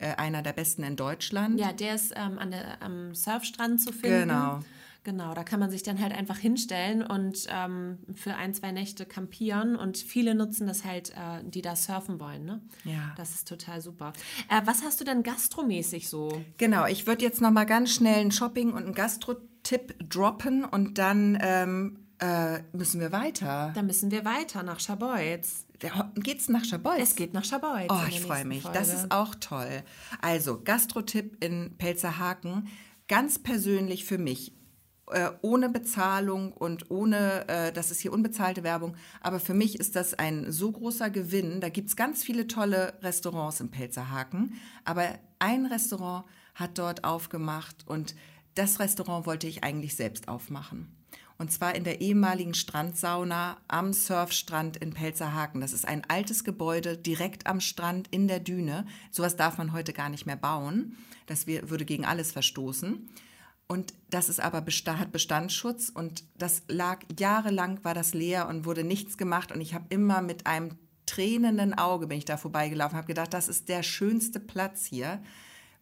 äh, 0.00 0.14
einer 0.16 0.42
der 0.42 0.52
besten 0.52 0.82
in 0.82 0.96
Deutschland. 0.96 1.60
Ja, 1.60 1.72
der 1.72 1.94
ist 1.94 2.12
ähm, 2.16 2.38
an 2.38 2.50
der, 2.50 2.82
am 2.82 3.14
Surfstrand 3.14 3.80
zu 3.80 3.92
finden. 3.92 4.28
Genau. 4.28 4.60
Genau, 5.02 5.32
da 5.32 5.44
kann 5.44 5.60
man 5.60 5.70
sich 5.70 5.82
dann 5.82 5.98
halt 5.98 6.12
einfach 6.12 6.36
hinstellen 6.36 7.02
und 7.02 7.46
ähm, 7.48 7.98
für 8.14 8.34
ein, 8.34 8.52
zwei 8.52 8.70
Nächte 8.70 9.06
campieren 9.06 9.76
und 9.76 9.96
viele 9.96 10.34
nutzen 10.34 10.66
das 10.66 10.84
halt, 10.84 11.10
äh, 11.10 11.42
die 11.42 11.62
da 11.62 11.74
surfen 11.74 12.20
wollen. 12.20 12.44
Ne? 12.44 12.60
Ja. 12.84 13.14
Das 13.16 13.30
ist 13.30 13.48
total 13.48 13.80
super. 13.80 14.12
Äh, 14.50 14.60
was 14.66 14.82
hast 14.82 15.00
du 15.00 15.04
denn 15.04 15.22
gastromäßig 15.22 16.08
so? 16.10 16.44
Genau, 16.58 16.84
ich 16.84 17.06
würde 17.06 17.24
jetzt 17.24 17.40
noch 17.40 17.50
mal 17.50 17.64
ganz 17.64 17.94
schnell 17.94 18.20
einen 18.20 18.30
Shopping- 18.30 18.72
und 18.72 18.84
einen 18.84 18.94
Gastro-Tipp 18.94 19.96
droppen 20.06 20.66
und 20.66 20.98
dann 20.98 21.38
ähm, 21.40 22.09
äh, 22.20 22.62
müssen 22.72 23.00
wir 23.00 23.12
weiter. 23.12 23.72
Dann 23.74 23.86
müssen 23.86 24.10
wir 24.10 24.24
weiter 24.24 24.62
nach 24.62 24.80
Scharbeutz. 24.80 25.66
Geht 26.16 26.40
es 26.40 26.48
nach 26.48 26.64
Scharbeutz? 26.64 27.00
Es 27.00 27.16
geht 27.16 27.32
nach 27.32 27.44
Scharbeutz. 27.44 27.90
Oh, 27.90 28.06
ich 28.08 28.20
freue 28.20 28.44
mich. 28.44 28.62
Folge. 28.62 28.78
Das 28.78 28.92
ist 28.92 29.10
auch 29.10 29.34
toll. 29.34 29.82
Also, 30.20 30.60
Gastro-Tipp 30.62 31.42
in 31.42 31.76
Pelzerhaken. 31.78 32.68
Ganz 33.08 33.38
persönlich 33.38 34.04
für 34.04 34.18
mich 34.18 34.52
äh, 35.10 35.30
ohne 35.42 35.68
Bezahlung 35.68 36.52
und 36.52 36.90
ohne, 36.90 37.48
äh, 37.48 37.72
das 37.72 37.90
ist 37.90 38.00
hier 38.00 38.12
unbezahlte 38.12 38.62
Werbung, 38.62 38.96
aber 39.20 39.40
für 39.40 39.54
mich 39.54 39.80
ist 39.80 39.96
das 39.96 40.14
ein 40.14 40.52
so 40.52 40.70
großer 40.70 41.10
Gewinn. 41.10 41.60
Da 41.60 41.68
gibt 41.68 41.88
es 41.88 41.96
ganz 41.96 42.22
viele 42.22 42.46
tolle 42.46 42.94
Restaurants 43.02 43.60
im 43.60 43.70
Pelzerhaken, 43.70 44.54
aber 44.84 45.18
ein 45.38 45.66
Restaurant 45.66 46.26
hat 46.54 46.78
dort 46.78 47.04
aufgemacht 47.04 47.86
und 47.86 48.14
das 48.54 48.78
Restaurant 48.78 49.26
wollte 49.26 49.46
ich 49.46 49.64
eigentlich 49.64 49.96
selbst 49.96 50.28
aufmachen. 50.28 50.99
Und 51.40 51.50
zwar 51.50 51.74
in 51.74 51.84
der 51.84 52.02
ehemaligen 52.02 52.52
Strandsauna 52.52 53.56
am 53.66 53.94
Surfstrand 53.94 54.76
in 54.76 54.92
Pelzerhaken. 54.92 55.62
Das 55.62 55.72
ist 55.72 55.88
ein 55.88 56.02
altes 56.06 56.44
Gebäude 56.44 56.98
direkt 56.98 57.46
am 57.46 57.60
Strand 57.60 58.08
in 58.10 58.28
der 58.28 58.40
Düne. 58.40 58.84
Sowas 59.10 59.36
darf 59.36 59.56
man 59.56 59.72
heute 59.72 59.94
gar 59.94 60.10
nicht 60.10 60.26
mehr 60.26 60.36
bauen. 60.36 60.98
Das 61.24 61.46
würde 61.46 61.86
gegen 61.86 62.04
alles 62.04 62.30
verstoßen. 62.30 63.08
Und 63.68 63.94
das 64.10 64.28
ist 64.28 64.38
aber 64.38 64.62
hat 64.98 65.12
Bestandsschutz 65.12 65.88
und 65.88 66.24
das 66.36 66.64
lag 66.68 67.04
jahrelang 67.18 67.82
war 67.84 67.94
das 67.94 68.12
leer 68.12 68.46
und 68.46 68.66
wurde 68.66 68.84
nichts 68.84 69.16
gemacht 69.16 69.50
und 69.50 69.62
ich 69.62 69.72
habe 69.72 69.86
immer 69.88 70.20
mit 70.20 70.46
einem 70.46 70.76
tränenden 71.06 71.72
Auge 71.72 72.06
bin 72.06 72.18
ich 72.18 72.26
da 72.26 72.36
vorbeigelaufen, 72.36 72.98
habe 72.98 73.06
gedacht, 73.06 73.32
das 73.32 73.48
ist 73.48 73.70
der 73.70 73.82
schönste 73.82 74.40
Platz 74.40 74.84
hier. 74.84 75.22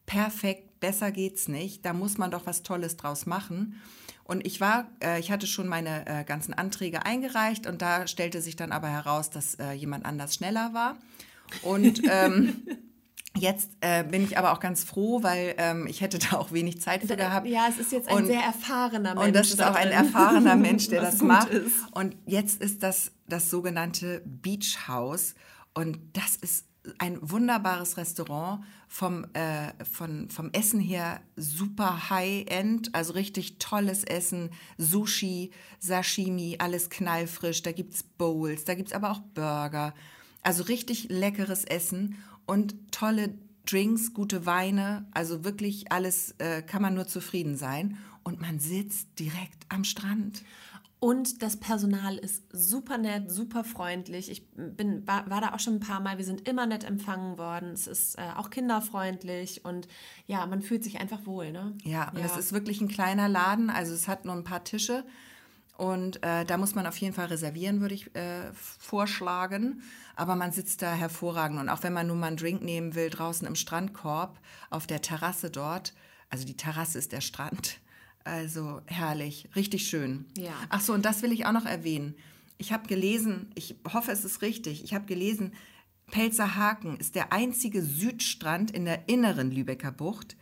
Perfekt, 0.07 0.68
besser 0.81 1.11
geht's 1.11 1.49
nicht. 1.49 1.85
Da 1.85 1.93
muss 1.93 2.19
man 2.19 2.31
doch 2.31 2.47
was 2.47 2.63
Tolles 2.63 2.97
draus 2.97 3.27
machen. 3.27 3.81
Und 4.25 4.47
ich 4.47 4.61
war, 4.61 4.89
äh, 5.03 5.19
ich 5.21 5.31
hatte 5.31 5.47
schon 5.47 5.69
meine 5.69 6.07
äh, 6.07 6.25
ganzen 6.25 6.53
Anträge 6.53 7.07
eingereicht 7.07 7.67
und 7.67 7.81
da 7.81 8.07
stellte 8.07 8.43
sich 8.43 8.57
dann 8.57 8.73
aber 8.73 8.89
heraus, 8.89 9.31
dass 9.31 9.55
äh, 9.55 9.73
jemand 9.73 10.05
anders 10.05 10.35
schneller 10.35 10.75
war. 10.75 10.97
Und 11.63 12.03
ähm, 12.11 12.63
Jetzt 13.41 13.71
äh, 13.81 14.05
bin 14.05 14.25
ich 14.25 14.39
aber 14.39 14.53
auch 14.53 14.61
ganz 14.61 14.85
froh, 14.85 15.23
weil 15.23 15.55
ähm, 15.59 15.87
ich 15.87 16.01
hätte 16.01 16.19
da 16.31 16.37
auch 16.37 16.53
wenig 16.53 16.81
Zeit 16.81 17.03
für 17.03 17.17
gehabt. 17.17 17.47
Ja, 17.47 17.69
es 17.69 17.79
ist 17.79 17.93
jetzt 17.93 18.09
ein 18.09 18.17
und, 18.17 18.27
sehr 18.27 18.41
erfahrener 18.41 19.15
Mensch. 19.15 19.27
Und 19.27 19.37
das 19.37 19.51
ist 19.51 19.63
auch 19.63 19.75
ein 19.75 19.91
erfahrener 19.91 20.57
Mensch, 20.57 20.89
der 20.89 21.01
das 21.03 21.21
macht. 21.21 21.51
Ist. 21.51 21.75
Und 21.93 22.17
jetzt 22.27 22.61
ist 22.61 22.83
das 22.83 23.13
das 23.27 23.51
sogenannte 23.51 24.23
Beach 24.25 24.89
House. 24.89 25.35
Und 25.75 25.99
das 26.15 26.37
ist 26.37 26.65
ein 26.99 27.19
wunderbares 27.21 27.97
Restaurant 27.97 28.65
vom, 28.89 29.27
äh, 29.35 29.73
von, 29.85 30.31
vom 30.31 30.51
Essen 30.53 30.81
her 30.81 31.21
super 31.37 32.11
high-end, 32.11 32.95
also 32.95 33.13
richtig 33.13 33.59
tolles 33.59 34.05
Essen, 34.05 34.51
Sushi, 34.79 35.51
Sashimi, 35.79 36.57
alles 36.59 36.91
knallfrisch, 36.91 37.63
da 37.63 37.73
gibt 37.73 37.95
es 37.95 38.03
Bowls, 38.03 38.65
da 38.65 38.75
gibt 38.75 38.89
es 38.89 38.95
aber 38.95 39.11
auch 39.11 39.21
Burger, 39.35 39.95
also 40.43 40.65
richtig 40.65 41.09
leckeres 41.11 41.65
Essen 41.65 42.17
und 42.47 42.75
tolle 42.93 43.35
Drinks, 43.67 44.15
gute 44.15 44.47
Weine, 44.47 45.07
also 45.13 45.45
wirklich 45.45 45.93
alles 45.93 46.35
äh, 46.39 46.63
kann 46.63 46.81
man 46.81 46.95
nur 46.95 47.07
zufrieden 47.07 47.57
sein. 47.57 47.99
Und 48.23 48.41
man 48.41 48.59
sitzt 48.59 49.19
direkt 49.19 49.65
am 49.69 49.85
Strand. 49.85 50.43
Und 51.01 51.43
das 51.43 51.57
Personal 51.59 52.17
ist 52.17 52.43
super 52.51 52.99
nett, 52.99 53.31
super 53.31 53.63
freundlich. 53.63 54.31
Ich 54.31 54.49
bin, 54.51 55.07
war, 55.07 55.31
war, 55.31 55.41
da 55.41 55.55
auch 55.55 55.61
schon 55.61 55.75
ein 55.75 55.81
paar 55.81 56.01
Mal. 56.01 56.19
Wir 56.19 56.25
sind 56.25 56.49
immer 56.49 56.67
nett 56.67 56.83
empfangen 56.83 57.39
worden. 57.39 57.71
Es 57.71 57.87
ist 57.87 58.19
äh, 58.19 58.23
auch 58.37 58.51
kinderfreundlich 58.51 59.65
und 59.65 59.87
ja, 60.27 60.45
man 60.47 60.61
fühlt 60.61 60.83
sich 60.83 60.99
einfach 61.01 61.25
wohl. 61.25 61.53
Ne? 61.53 61.77
Ja, 61.85 62.11
und 62.11 62.19
ja. 62.19 62.27
es 62.27 62.37
ist 62.37 62.53
wirklich 62.53 62.81
ein 62.81 62.89
kleiner 62.89 63.29
Laden. 63.29 63.71
Also 63.71 63.95
es 63.95 64.09
hat 64.09 64.25
nur 64.25 64.35
ein 64.35 64.43
paar 64.43 64.65
Tische 64.65 65.05
und 65.79 66.25
äh, 66.25 66.45
da 66.45 66.57
muss 66.59 66.75
man 66.75 66.89
auf 66.89 66.97
jeden 66.97 67.15
Fall 67.15 67.27
reservieren, 67.27 67.81
würde 67.81 67.95
ich 67.95 68.13
äh, 68.17 68.53
vorschlagen. 68.53 69.83
Aber 70.17 70.35
man 70.35 70.51
sitzt 70.51 70.83
da 70.83 70.93
hervorragend. 70.93 71.61
Und 71.61 71.69
auch 71.69 71.85
wenn 71.85 71.93
man 71.93 72.09
nur 72.09 72.17
mal 72.17 72.27
einen 72.27 72.37
Drink 72.37 72.63
nehmen 72.63 72.97
will, 72.97 73.09
draußen 73.09 73.47
im 73.47 73.55
Strandkorb, 73.55 74.41
auf 74.71 74.89
der 74.89 75.01
Terrasse 75.01 75.51
dort, 75.51 75.95
also 76.31 76.45
die 76.45 76.57
Terrasse 76.57 76.99
ist 76.99 77.13
der 77.13 77.21
Strand. 77.21 77.79
Also 78.29 78.83
herrlich, 78.85 79.49
richtig 79.57 79.89
schön. 79.89 80.27
Ja. 80.37 80.53
Ach 80.69 80.83
so, 80.83 80.93
und 80.93 81.05
das 81.07 81.23
will 81.23 81.33
ich 81.33 81.47
auch 81.47 81.53
noch 81.53 81.65
erwähnen. 81.65 82.15
Ich 82.59 82.73
habe 82.73 82.87
gelesen, 82.87 83.51
ich 83.55 83.77
hoffe, 83.91 84.13
es 84.13 84.25
ist 84.25 84.43
richtig, 84.43 84.85
ich 84.85 84.93
habe 84.93 85.07
gelesen, 85.07 85.53
Pelzerhaken 86.11 86.99
ist 86.99 87.15
der 87.15 87.33
einzige 87.33 87.83
Südstrand 87.83 88.71
in 88.71 88.85
der 88.85 89.09
inneren 89.09 89.51
Lübecker 89.51 89.93
Bucht, 89.93 90.37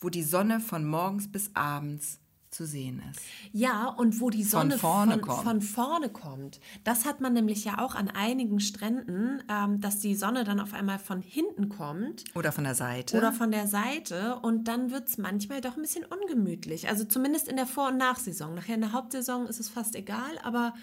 wo 0.00 0.08
die 0.08 0.22
Sonne 0.24 0.58
von 0.58 0.84
morgens 0.84 1.30
bis 1.30 1.54
abends 1.54 2.18
zu 2.50 2.66
sehen 2.66 3.02
ist. 3.10 3.20
Ja, 3.52 3.88
und 3.88 4.20
wo 4.20 4.30
die 4.30 4.44
Sonne 4.44 4.78
von 4.78 4.90
vorne, 4.90 5.12
von, 5.12 5.20
kommt. 5.22 5.44
Von 5.44 5.60
vorne 5.62 6.08
kommt. 6.08 6.60
Das 6.84 7.04
hat 7.04 7.20
man 7.20 7.32
nämlich 7.32 7.64
ja 7.64 7.78
auch 7.78 7.94
an 7.94 8.08
einigen 8.08 8.60
Stränden, 8.60 9.42
ähm, 9.48 9.80
dass 9.80 10.00
die 10.00 10.14
Sonne 10.14 10.44
dann 10.44 10.60
auf 10.60 10.74
einmal 10.74 10.98
von 10.98 11.22
hinten 11.22 11.68
kommt. 11.68 12.24
Oder 12.34 12.52
von 12.52 12.64
der 12.64 12.74
Seite. 12.74 13.16
Oder 13.16 13.32
von 13.32 13.50
der 13.50 13.66
Seite. 13.66 14.38
Und 14.42 14.64
dann 14.68 14.90
wird 14.90 15.08
es 15.08 15.18
manchmal 15.18 15.60
doch 15.60 15.76
ein 15.76 15.82
bisschen 15.82 16.04
ungemütlich. 16.04 16.88
Also 16.88 17.04
zumindest 17.04 17.48
in 17.48 17.56
der 17.56 17.66
Vor- 17.66 17.88
und 17.88 17.98
Nachsaison. 17.98 18.54
Nachher 18.54 18.74
in 18.74 18.80
der 18.80 18.92
Hauptsaison 18.92 19.46
ist 19.46 19.60
es 19.60 19.68
fast 19.68 19.94
egal, 19.94 20.38
aber 20.42 20.74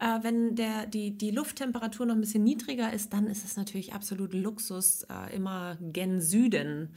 äh, 0.00 0.22
wenn 0.22 0.56
der, 0.56 0.86
die, 0.86 1.16
die 1.16 1.30
Lufttemperatur 1.30 2.06
noch 2.06 2.14
ein 2.14 2.20
bisschen 2.20 2.44
niedriger 2.44 2.92
ist, 2.92 3.12
dann 3.12 3.26
ist 3.26 3.44
es 3.44 3.56
natürlich 3.56 3.92
absolut 3.92 4.34
Luxus, 4.34 5.04
äh, 5.04 5.34
immer 5.36 5.76
gen 5.80 6.20
Süden 6.20 6.94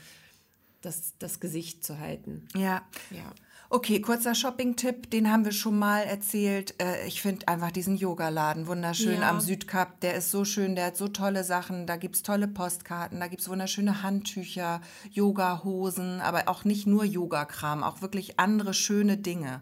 das, 0.82 1.14
das 1.20 1.40
Gesicht 1.40 1.84
zu 1.84 2.00
halten. 2.00 2.48
Ja. 2.56 2.84
Ja. 3.12 3.34
Okay, 3.70 4.00
kurzer 4.00 4.36
Shopping-Tipp, 4.36 5.10
den 5.10 5.32
haben 5.32 5.44
wir 5.44 5.52
schon 5.52 5.78
mal 5.80 6.02
erzählt. 6.04 6.76
Äh, 6.80 7.08
ich 7.08 7.22
finde 7.22 7.48
einfach 7.48 7.72
diesen 7.72 7.98
Yogaladen 7.98 8.68
wunderschön 8.68 9.22
Ja. 9.22 9.30
am 9.30 9.40
Südkap. 9.42 10.00
Der 10.02 10.14
ist 10.16 10.30
so 10.30 10.46
schön, 10.46 10.76
der 10.76 10.88
hat 10.88 10.98
so 10.98 11.08
tolle 11.08 11.44
Sachen. 11.44 11.88
Da 11.88 11.98
gibt 11.98 12.16
es 12.16 12.24
tolle 12.24 12.48
Postkarten, 12.48 13.20
da 13.20 13.28
gibt 13.28 13.42
es 13.42 13.50
wunderschöne 13.50 14.04
Handtücher, 14.04 14.82
Yogahosen, 15.12 16.22
aber 16.22 16.44
auch 16.48 16.64
nicht 16.64 16.86
nur 16.86 17.04
Yogakram, 17.06 17.84
auch 17.84 18.02
wirklich 18.02 18.40
andere 18.40 18.74
schöne 18.76 19.18
Dinge, 19.18 19.62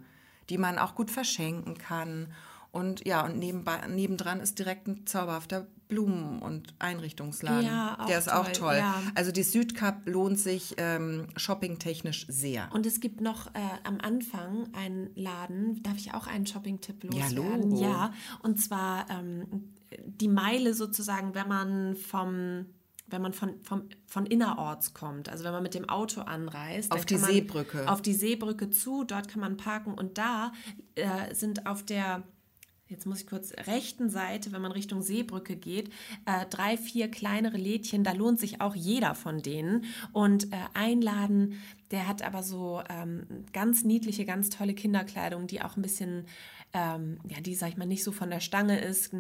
die 0.50 0.58
man 0.58 0.78
auch 0.78 0.96
gut 0.96 1.10
verschenken 1.10 1.78
kann. 1.78 2.28
Und 2.74 3.06
ja, 3.06 3.24
und 3.24 3.38
nebenbei, 3.38 3.86
nebendran 3.88 4.40
ist 4.40 4.58
direkt 4.58 4.88
ein 4.88 5.06
zauberhafter 5.06 5.68
Blumen- 5.88 6.40
und 6.42 6.74
Einrichtungsladen. 6.80 7.68
Ja, 7.68 8.00
auch 8.00 8.08
der 8.08 8.18
ist 8.18 8.32
auch 8.32 8.46
toll, 8.46 8.54
toll. 8.54 8.76
ja. 8.78 8.96
Also 9.14 9.32
die 9.32 9.44
Südkap 9.44 10.10
lohnt 10.10 10.40
sich 10.40 10.74
ähm, 10.78 11.28
shoppingtechnisch 11.38 12.26
sehr. 12.30 12.70
Und 12.74 12.88
es 12.88 13.00
gibt 13.00 13.22
noch 13.22 13.46
äh, 13.54 13.60
am 13.84 14.00
Anfang 14.02 14.74
einen 14.74 15.12
Laden, 15.14 15.84
darf 15.84 15.98
ich 15.98 16.16
auch 16.16 16.26
einen 16.26 16.48
Shopping-Tipp 16.48 17.04
Ja, 17.14 17.28
loswerden? 17.28 17.70
Logo. 17.70 17.84
Ja, 17.84 18.12
und 18.42 18.60
zwar 18.60 19.08
ähm, 19.12 19.72
die 20.08 20.28
Meile 20.28 20.74
sozusagen, 20.74 21.36
wenn 21.36 21.48
man 21.48 21.96
vom 21.96 22.66
wenn 23.06 23.22
man 23.22 23.34
von, 23.34 23.62
vom, 23.62 23.84
von 24.08 24.26
innerorts 24.26 24.96
kommt, 24.96 25.30
also 25.30 25.44
wenn 25.44 25.52
man 25.52 25.62
mit 25.62 25.76
dem 25.76 25.88
Auto 25.88 26.22
anreist. 26.22 26.92
Auf 26.92 27.06
die 27.06 27.18
Seebrücke. 27.18 27.88
Auf 27.88 28.02
die 28.02 28.14
Seebrücke 28.14 28.72
zu, 28.72 29.04
dort 29.04 29.28
kann 29.28 29.42
man 29.42 29.58
parken 29.58 29.94
und 29.94 30.18
da 30.18 30.52
äh, 30.96 31.36
sind 31.36 31.68
auf 31.68 31.84
der 31.84 32.24
jetzt 32.94 33.06
muss 33.06 33.22
ich 33.22 33.28
kurz, 33.28 33.54
rechten 33.66 34.10
Seite, 34.10 34.52
wenn 34.52 34.62
man 34.62 34.72
Richtung 34.72 35.02
Seebrücke 35.02 35.56
geht, 35.56 35.90
äh, 36.26 36.46
drei, 36.50 36.78
vier 36.78 37.10
kleinere 37.10 37.58
Lädchen, 37.58 38.04
da 38.04 38.12
lohnt 38.12 38.40
sich 38.40 38.62
auch 38.62 38.76
jeder 38.76 39.16
von 39.16 39.42
denen. 39.42 39.86
Und 40.12 40.54
äh, 40.54 40.58
ein 40.76 41.02
Laden, 41.02 41.60
der 41.92 42.08
hat 42.08 42.22
aber 42.22 42.44
so 42.44 42.82
ähm, 42.90 43.26
ganz 43.52 43.84
niedliche, 43.84 44.26
ganz 44.26 44.50
tolle 44.50 44.76
Kinderkleidung, 44.76 45.48
die 45.48 45.62
auch 45.62 45.76
ein 45.76 45.82
bisschen, 45.82 46.26
ähm, 46.74 47.20
ja, 47.30 47.40
die, 47.40 47.54
sag 47.54 47.70
ich 47.70 47.78
mal, 47.78 47.86
nicht 47.86 48.04
so 48.04 48.12
von 48.12 48.32
der 48.32 48.40
Stange 48.40 48.80
ist, 48.80 49.14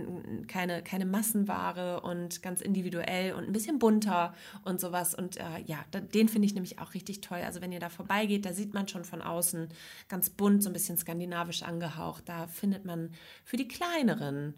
keine, 0.48 0.82
keine 0.82 1.06
Massenware 1.06 2.02
und 2.02 2.42
ganz 2.42 2.62
individuell 2.62 3.34
und 3.34 3.46
ein 3.46 3.54
bisschen 3.54 3.78
bunter 3.78 4.34
und 4.64 4.82
sowas. 4.82 5.14
Und 5.14 5.38
äh, 5.38 5.62
ja, 5.66 5.86
den 5.92 6.30
finde 6.30 6.48
ich 6.48 6.56
nämlich 6.56 6.80
auch 6.80 6.96
richtig 6.96 7.22
toll. 7.22 7.42
Also 7.46 7.62
wenn 7.62 7.72
ihr 7.72 7.80
da 7.80 7.90
vorbeigeht, 7.90 8.46
da 8.46 8.54
sieht 8.54 8.74
man 8.74 8.88
schon 8.88 9.06
von 9.06 9.22
außen 9.22 9.70
ganz 10.10 10.32
bunt, 10.32 10.64
so 10.64 10.70
ein 10.72 10.74
bisschen 10.74 10.98
skandinavisch 10.98 11.62
angehaucht. 11.62 12.24
Da 12.28 12.48
findet 12.48 12.86
man 12.86 13.12
für 13.46 13.58
die 13.58 13.68
kleineren 13.68 14.56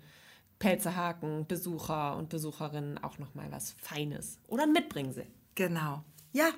Pelzerhaken, 0.59 1.47
Besucher 1.47 2.15
und 2.15 2.29
Besucherinnen 2.29 2.97
auch 3.03 3.19
noch 3.19 3.35
mal 3.35 3.51
was 3.51 3.75
Feines 3.77 4.39
oder 4.47 4.63
ein 4.63 4.71
Mitbringsel. 4.71 5.27
Genau. 5.55 6.03
Ja, 6.31 6.51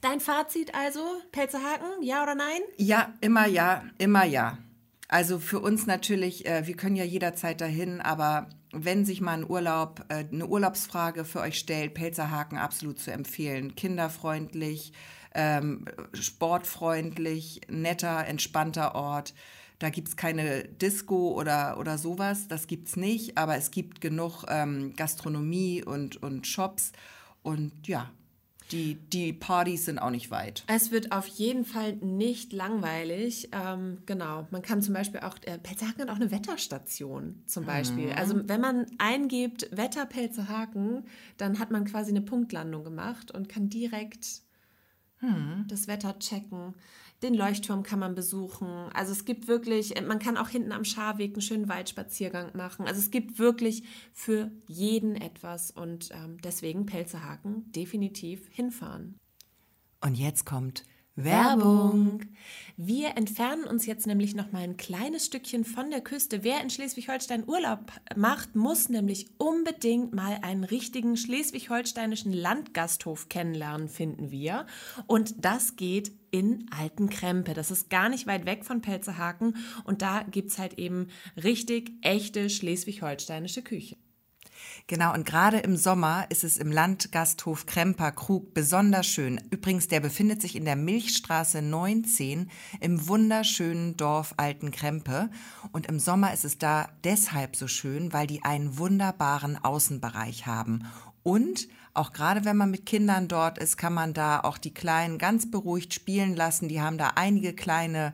Dein 0.00 0.20
Fazit 0.20 0.74
also, 0.74 1.00
Pelzerhaken, 1.32 2.02
ja 2.02 2.22
oder 2.22 2.34
nein? 2.34 2.60
Ja, 2.76 3.14
immer 3.20 3.46
ja, 3.46 3.84
immer 3.98 4.24
ja. 4.24 4.58
Also 5.08 5.38
für 5.38 5.60
uns 5.60 5.86
natürlich, 5.86 6.46
äh, 6.46 6.66
wir 6.66 6.76
können 6.76 6.96
ja 6.96 7.04
jederzeit 7.04 7.60
dahin, 7.60 8.00
aber 8.00 8.48
wenn 8.72 9.04
sich 9.04 9.20
mal 9.20 9.34
ein 9.34 9.48
Urlaub, 9.48 10.04
äh, 10.08 10.24
eine 10.30 10.46
Urlaubsfrage 10.46 11.24
für 11.24 11.40
euch 11.40 11.58
stellt, 11.58 11.94
Pelzerhaken 11.94 12.58
absolut 12.58 12.98
zu 12.98 13.12
empfehlen. 13.12 13.76
Kinderfreundlich, 13.76 14.92
ähm, 15.34 15.84
sportfreundlich, 16.12 17.60
netter, 17.68 18.26
entspannter 18.26 18.94
Ort. 18.94 19.34
Da 19.78 19.90
gibt 19.90 20.08
es 20.08 20.16
keine 20.16 20.64
Disco 20.64 21.32
oder, 21.32 21.78
oder 21.78 21.98
sowas, 21.98 22.48
das 22.48 22.66
gibt 22.66 22.88
es 22.88 22.96
nicht, 22.96 23.36
aber 23.36 23.56
es 23.56 23.70
gibt 23.70 24.00
genug 24.00 24.44
ähm, 24.48 24.94
Gastronomie 24.96 25.84
und, 25.84 26.22
und 26.22 26.46
Shops. 26.46 26.92
Und 27.42 27.86
ja, 27.86 28.10
die, 28.72 28.94
die 28.94 29.32
Partys 29.32 29.84
sind 29.84 29.98
auch 29.98 30.10
nicht 30.10 30.30
weit. 30.30 30.64
Es 30.66 30.90
wird 30.90 31.12
auf 31.12 31.26
jeden 31.26 31.64
Fall 31.64 31.94
nicht 31.96 32.52
langweilig. 32.52 33.50
Ähm, 33.52 33.98
genau, 34.06 34.46
man 34.50 34.62
kann 34.62 34.82
zum 34.82 34.94
Beispiel 34.94 35.20
auch, 35.20 35.36
äh, 35.42 35.58
Pelzerhaken 35.58 36.02
hat 36.02 36.10
auch 36.10 36.16
eine 36.16 36.30
Wetterstation 36.30 37.42
zum 37.46 37.64
Beispiel. 37.64 38.12
Also 38.12 38.48
wenn 38.48 38.60
man 38.60 38.86
eingibt 38.98 39.68
Wetter 39.76 40.06
Pelzerhaken, 40.06 41.04
dann 41.36 41.58
hat 41.58 41.70
man 41.70 41.84
quasi 41.84 42.10
eine 42.10 42.22
Punktlandung 42.22 42.84
gemacht 42.84 43.30
und 43.30 43.48
kann 43.48 43.68
direkt 43.68 44.42
das 45.68 45.88
Wetter 45.88 46.18
checken. 46.18 46.74
Den 47.26 47.34
Leuchtturm 47.34 47.82
kann 47.82 47.98
man 47.98 48.14
besuchen. 48.14 48.68
Also 48.94 49.10
es 49.10 49.24
gibt 49.24 49.48
wirklich, 49.48 50.00
man 50.00 50.20
kann 50.20 50.36
auch 50.36 50.48
hinten 50.48 50.70
am 50.70 50.84
Scharweg 50.84 51.32
einen 51.32 51.40
schönen 51.40 51.68
Waldspaziergang 51.68 52.56
machen. 52.56 52.86
Also 52.86 53.00
es 53.00 53.10
gibt 53.10 53.40
wirklich 53.40 53.82
für 54.12 54.52
jeden 54.68 55.16
etwas 55.16 55.72
und 55.72 56.10
ähm, 56.12 56.36
deswegen 56.44 56.86
Pelzerhaken 56.86 57.72
definitiv 57.72 58.46
hinfahren. 58.52 59.18
Und 60.00 60.14
jetzt 60.14 60.46
kommt 60.46 60.84
Werbung. 61.16 62.20
Wir 62.76 63.16
entfernen 63.16 63.64
uns 63.64 63.86
jetzt 63.86 64.06
nämlich 64.06 64.34
noch 64.34 64.52
mal 64.52 64.62
ein 64.62 64.76
kleines 64.76 65.24
Stückchen 65.24 65.64
von 65.64 65.90
der 65.90 66.02
Küste. 66.02 66.44
Wer 66.44 66.60
in 66.60 66.68
Schleswig-Holstein 66.68 67.48
Urlaub 67.48 67.90
macht, 68.14 68.54
muss 68.54 68.90
nämlich 68.90 69.28
unbedingt 69.38 70.14
mal 70.14 70.38
einen 70.42 70.62
richtigen 70.62 71.16
schleswig-holsteinischen 71.16 72.34
Landgasthof 72.34 73.30
kennenlernen, 73.30 73.88
finden 73.88 74.30
wir. 74.30 74.66
Und 75.06 75.42
das 75.42 75.76
geht 75.76 76.12
in 76.30 76.66
Altenkrempe. 76.70 77.54
Das 77.54 77.70
ist 77.70 77.88
gar 77.88 78.10
nicht 78.10 78.26
weit 78.26 78.44
weg 78.44 78.66
von 78.66 78.82
Pelzerhaken. 78.82 79.56
Und 79.84 80.02
da 80.02 80.22
gibt 80.22 80.50
es 80.50 80.58
halt 80.58 80.78
eben 80.78 81.08
richtig 81.42 81.92
echte 82.02 82.50
schleswig-holsteinische 82.50 83.62
Küche. 83.62 83.96
Genau, 84.86 85.12
und 85.14 85.26
gerade 85.26 85.58
im 85.58 85.76
Sommer 85.76 86.26
ist 86.28 86.44
es 86.44 86.56
im 86.56 86.70
Landgasthof 86.70 87.66
Kremper 87.66 88.12
Krug 88.12 88.54
besonders 88.54 89.06
schön. 89.06 89.40
Übrigens, 89.50 89.88
der 89.88 90.00
befindet 90.00 90.40
sich 90.40 90.56
in 90.56 90.64
der 90.64 90.76
Milchstraße 90.76 91.62
19 91.62 92.50
im 92.80 93.08
wunderschönen 93.08 93.96
Dorf 93.96 94.34
Altenkrempe. 94.36 95.30
Und 95.72 95.86
im 95.86 95.98
Sommer 95.98 96.32
ist 96.32 96.44
es 96.44 96.58
da 96.58 96.88
deshalb 97.04 97.56
so 97.56 97.68
schön, 97.68 98.12
weil 98.12 98.26
die 98.26 98.44
einen 98.44 98.78
wunderbaren 98.78 99.62
Außenbereich 99.62 100.46
haben. 100.46 100.86
Und 101.22 101.68
auch 101.96 102.12
gerade 102.12 102.44
wenn 102.44 102.58
man 102.58 102.70
mit 102.70 102.84
Kindern 102.84 103.26
dort 103.26 103.56
ist, 103.56 103.78
kann 103.78 103.94
man 103.94 104.12
da 104.12 104.40
auch 104.40 104.58
die 104.58 104.74
Kleinen 104.74 105.16
ganz 105.16 105.50
beruhigt 105.50 105.94
spielen 105.94 106.36
lassen. 106.36 106.68
Die 106.68 106.82
haben 106.82 106.98
da 106.98 107.12
einige 107.16 107.54
kleine 107.54 108.12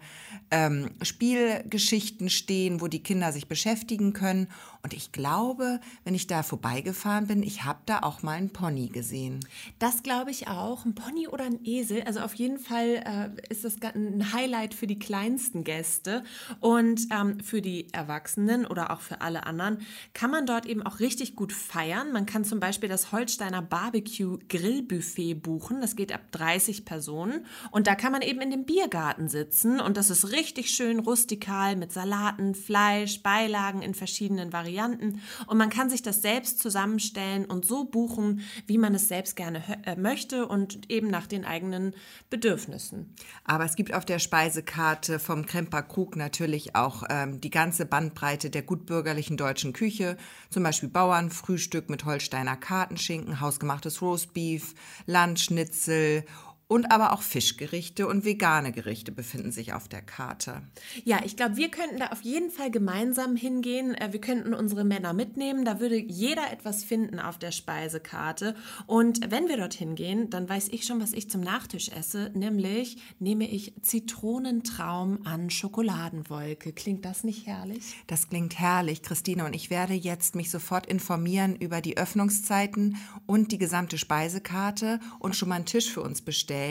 ähm, 0.52 0.90
Spielgeschichten 1.02 2.30
stehen, 2.30 2.80
wo 2.80 2.86
die 2.86 3.02
Kinder 3.02 3.32
sich 3.32 3.48
beschäftigen 3.48 4.12
können. 4.12 4.46
Und 4.84 4.94
ich 4.94 5.12
glaube, 5.12 5.78
wenn 6.02 6.16
ich 6.16 6.26
da 6.26 6.42
vorbeigefahren 6.42 7.28
bin, 7.28 7.44
ich 7.44 7.62
habe 7.62 7.78
da 7.86 8.00
auch 8.00 8.24
mal 8.24 8.32
einen 8.32 8.50
Pony 8.50 8.88
gesehen. 8.88 9.38
Das 9.78 10.02
glaube 10.02 10.32
ich 10.32 10.48
auch. 10.48 10.84
Ein 10.84 10.96
Pony 10.96 11.28
oder 11.28 11.44
ein 11.44 11.64
Esel. 11.64 12.02
Also 12.02 12.18
auf 12.18 12.34
jeden 12.34 12.58
Fall 12.58 13.00
äh, 13.06 13.30
ist 13.48 13.64
das 13.64 13.76
ein 13.94 14.32
Highlight 14.32 14.74
für 14.74 14.88
die 14.88 14.98
kleinsten 14.98 15.62
Gäste. 15.62 16.24
Und 16.58 17.02
ähm, 17.12 17.38
für 17.38 17.62
die 17.62 17.92
Erwachsenen 17.92 18.66
oder 18.66 18.90
auch 18.90 19.00
für 19.00 19.20
alle 19.20 19.46
anderen 19.46 19.78
kann 20.14 20.32
man 20.32 20.46
dort 20.46 20.66
eben 20.66 20.82
auch 20.82 20.98
richtig 20.98 21.36
gut 21.36 21.52
feiern. 21.52 22.10
Man 22.10 22.26
kann 22.26 22.44
zum 22.44 22.58
Beispiel 22.58 22.88
das 22.88 23.12
Holsteiner 23.12 23.62
Barbecue 23.62 24.38
Grillbuffet 24.48 25.34
buchen. 25.34 25.80
Das 25.80 25.94
geht 25.94 26.12
ab 26.12 26.22
30 26.32 26.84
Personen. 26.84 27.46
Und 27.70 27.86
da 27.86 27.94
kann 27.94 28.10
man 28.10 28.22
eben 28.22 28.40
in 28.40 28.50
dem 28.50 28.64
Biergarten 28.64 29.28
sitzen. 29.28 29.80
Und 29.80 29.96
das 29.96 30.10
ist 30.10 30.32
richtig 30.32 30.70
schön 30.70 30.98
rustikal 30.98 31.76
mit 31.76 31.92
Salaten, 31.92 32.56
Fleisch, 32.56 33.22
Beilagen 33.22 33.80
in 33.80 33.94
verschiedenen 33.94 34.52
Varianten. 34.52 34.71
Und 34.80 35.58
man 35.58 35.70
kann 35.70 35.90
sich 35.90 36.02
das 36.02 36.22
selbst 36.22 36.58
zusammenstellen 36.58 37.44
und 37.44 37.64
so 37.64 37.84
buchen, 37.84 38.40
wie 38.66 38.78
man 38.78 38.94
es 38.94 39.08
selbst 39.08 39.36
gerne 39.36 39.62
äh, 39.84 39.96
möchte 39.96 40.46
und 40.46 40.90
eben 40.90 41.08
nach 41.08 41.26
den 41.26 41.44
eigenen 41.44 41.94
Bedürfnissen. 42.30 43.14
Aber 43.44 43.64
es 43.64 43.76
gibt 43.76 43.94
auf 43.94 44.04
der 44.04 44.18
Speisekarte 44.18 45.18
vom 45.18 45.46
Kremper 45.46 45.82
Krug 45.82 46.16
natürlich 46.16 46.74
auch 46.74 47.04
ähm, 47.10 47.40
die 47.40 47.50
ganze 47.50 47.86
Bandbreite 47.86 48.50
der 48.50 48.62
gutbürgerlichen 48.62 49.36
deutschen 49.36 49.72
Küche, 49.72 50.16
zum 50.50 50.62
Beispiel 50.62 50.88
Bauernfrühstück 50.88 51.90
mit 51.90 52.04
Holsteiner 52.04 52.56
Kartenschinken, 52.56 53.40
hausgemachtes 53.40 54.02
Roastbeef, 54.02 54.74
Landschnitzel 55.06 56.24
und 56.68 56.90
aber 56.90 57.12
auch 57.12 57.20
Fischgerichte 57.20 58.06
und 58.06 58.24
vegane 58.24 58.72
Gerichte 58.72 59.12
befinden 59.12 59.52
sich 59.52 59.74
auf 59.74 59.88
der 59.88 60.00
Karte. 60.00 60.62
Ja, 61.04 61.20
ich 61.22 61.36
glaube, 61.36 61.56
wir 61.56 61.70
könnten 61.70 61.98
da 61.98 62.06
auf 62.06 62.22
jeden 62.22 62.50
Fall 62.50 62.70
gemeinsam 62.70 63.36
hingehen. 63.36 63.94
Äh, 63.94 64.12
Wir 64.12 64.20
könnten 64.22 64.54
unsere 64.54 64.82
Männer 64.82 65.12
mitnehmen. 65.12 65.66
Da 65.66 65.80
würde 65.80 65.96
jeder 65.96 66.50
etwas 66.50 66.82
finden 66.82 67.18
auf 67.18 67.38
der 67.38 67.52
Speisekarte. 67.52 68.54
Und 68.86 69.30
wenn 69.30 69.48
wir 69.48 69.58
dorthin 69.58 69.96
gehen, 69.96 70.30
dann 70.30 70.48
weiß 70.48 70.68
ich 70.70 70.86
schon, 70.86 71.00
was 71.02 71.12
ich 71.12 71.28
zum 71.28 71.42
Nachtisch 71.42 71.90
esse. 71.90 72.30
Nämlich 72.34 72.96
nehme 73.18 73.46
ich 73.50 73.74
Zitronentraum 73.82 75.26
an 75.26 75.50
Schokoladenwolke. 75.50 76.72
Klingt 76.72 77.04
das 77.04 77.22
nicht 77.22 77.46
herrlich? 77.46 77.82
Das 78.06 78.30
klingt 78.30 78.58
herrlich, 78.58 79.02
Christine, 79.02 79.44
und 79.44 79.54
ich 79.54 79.68
werde 79.68 79.94
jetzt 79.94 80.34
mich 80.34 80.50
sofort 80.50 80.86
informieren 80.86 81.54
über 81.54 81.82
die 81.82 81.98
Öffnungszeiten 81.98 82.96
und 83.26 83.52
die 83.52 83.58
gesamte 83.58 83.98
Speisekarte 83.98 85.00
und 85.18 85.36
schon 85.36 85.50
mal 85.50 85.56
einen 85.56 85.66
Tisch 85.66 85.90
für 85.90 86.00
uns 86.00 86.22
bestellen. 86.22 86.61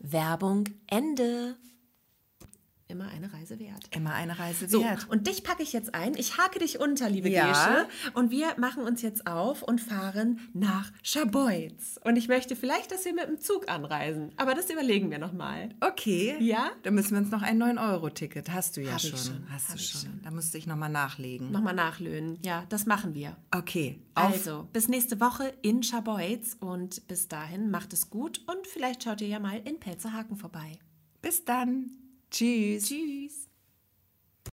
Werbung 0.00 0.64
Ende. 0.88 1.56
Immer 2.92 3.08
eine 3.08 3.32
Reise 3.32 3.58
wert. 3.58 3.88
Immer 3.96 4.12
eine 4.12 4.38
Reise 4.38 4.68
So, 4.68 4.84
wert. 4.84 5.08
und 5.08 5.26
dich 5.26 5.42
packe 5.44 5.62
ich 5.62 5.72
jetzt 5.72 5.94
ein. 5.94 6.14
Ich 6.16 6.36
hake 6.36 6.58
dich 6.58 6.78
unter, 6.78 7.08
liebe 7.08 7.30
Ja. 7.30 7.48
Gesche. 7.48 7.88
Und 8.12 8.30
wir 8.30 8.48
machen 8.58 8.82
uns 8.84 9.00
jetzt 9.00 9.26
auf 9.26 9.62
und 9.62 9.80
fahren 9.80 10.40
nach 10.52 10.92
Schaboiz. 11.02 11.98
Und 12.04 12.16
ich 12.16 12.28
möchte 12.28 12.54
vielleicht, 12.54 12.92
dass 12.92 13.04
wir 13.06 13.14
mit 13.14 13.26
dem 13.28 13.40
Zug 13.40 13.70
anreisen. 13.70 14.30
Aber 14.36 14.54
das 14.54 14.68
überlegen 14.70 15.10
wir 15.10 15.18
nochmal. 15.18 15.70
Okay. 15.80 16.36
Ja? 16.40 16.70
Dann 16.82 16.94
müssen 16.94 17.12
wir 17.12 17.18
uns 17.18 17.30
noch 17.30 17.40
ein 17.42 17.62
9-Euro-Ticket. 17.62 18.50
Hast 18.52 18.76
du 18.76 18.82
ja 18.82 18.98
schon. 18.98 19.16
schon, 19.18 19.46
Hast 19.50 19.70
hab 19.70 19.76
du 19.76 19.82
schon. 19.82 20.00
schon. 20.02 20.20
Da 20.22 20.30
musste 20.30 20.58
ich 20.58 20.66
nochmal 20.66 20.90
nachlegen. 20.90 21.50
Nochmal 21.50 21.74
nachlöhnen. 21.74 22.38
Ja, 22.44 22.66
das 22.68 22.84
machen 22.84 23.14
wir. 23.14 23.36
Okay. 23.50 24.00
Auf. 24.14 24.24
Also, 24.34 24.68
bis 24.74 24.88
nächste 24.88 25.18
Woche 25.20 25.54
in 25.62 25.82
Schaboiz. 25.82 26.56
Und 26.60 27.08
bis 27.08 27.28
dahin 27.28 27.70
macht 27.70 27.92
es 27.94 28.10
gut. 28.10 28.42
Und 28.46 28.66
vielleicht 28.66 29.02
schaut 29.04 29.22
ihr 29.22 29.28
ja 29.28 29.40
mal 29.40 29.60
in 29.64 29.80
Pelzerhaken 29.80 30.36
vorbei. 30.36 30.78
Bis 31.22 31.44
dann. 31.44 31.90
Tschüss. 32.32 32.88
Tschüss. 32.88 33.41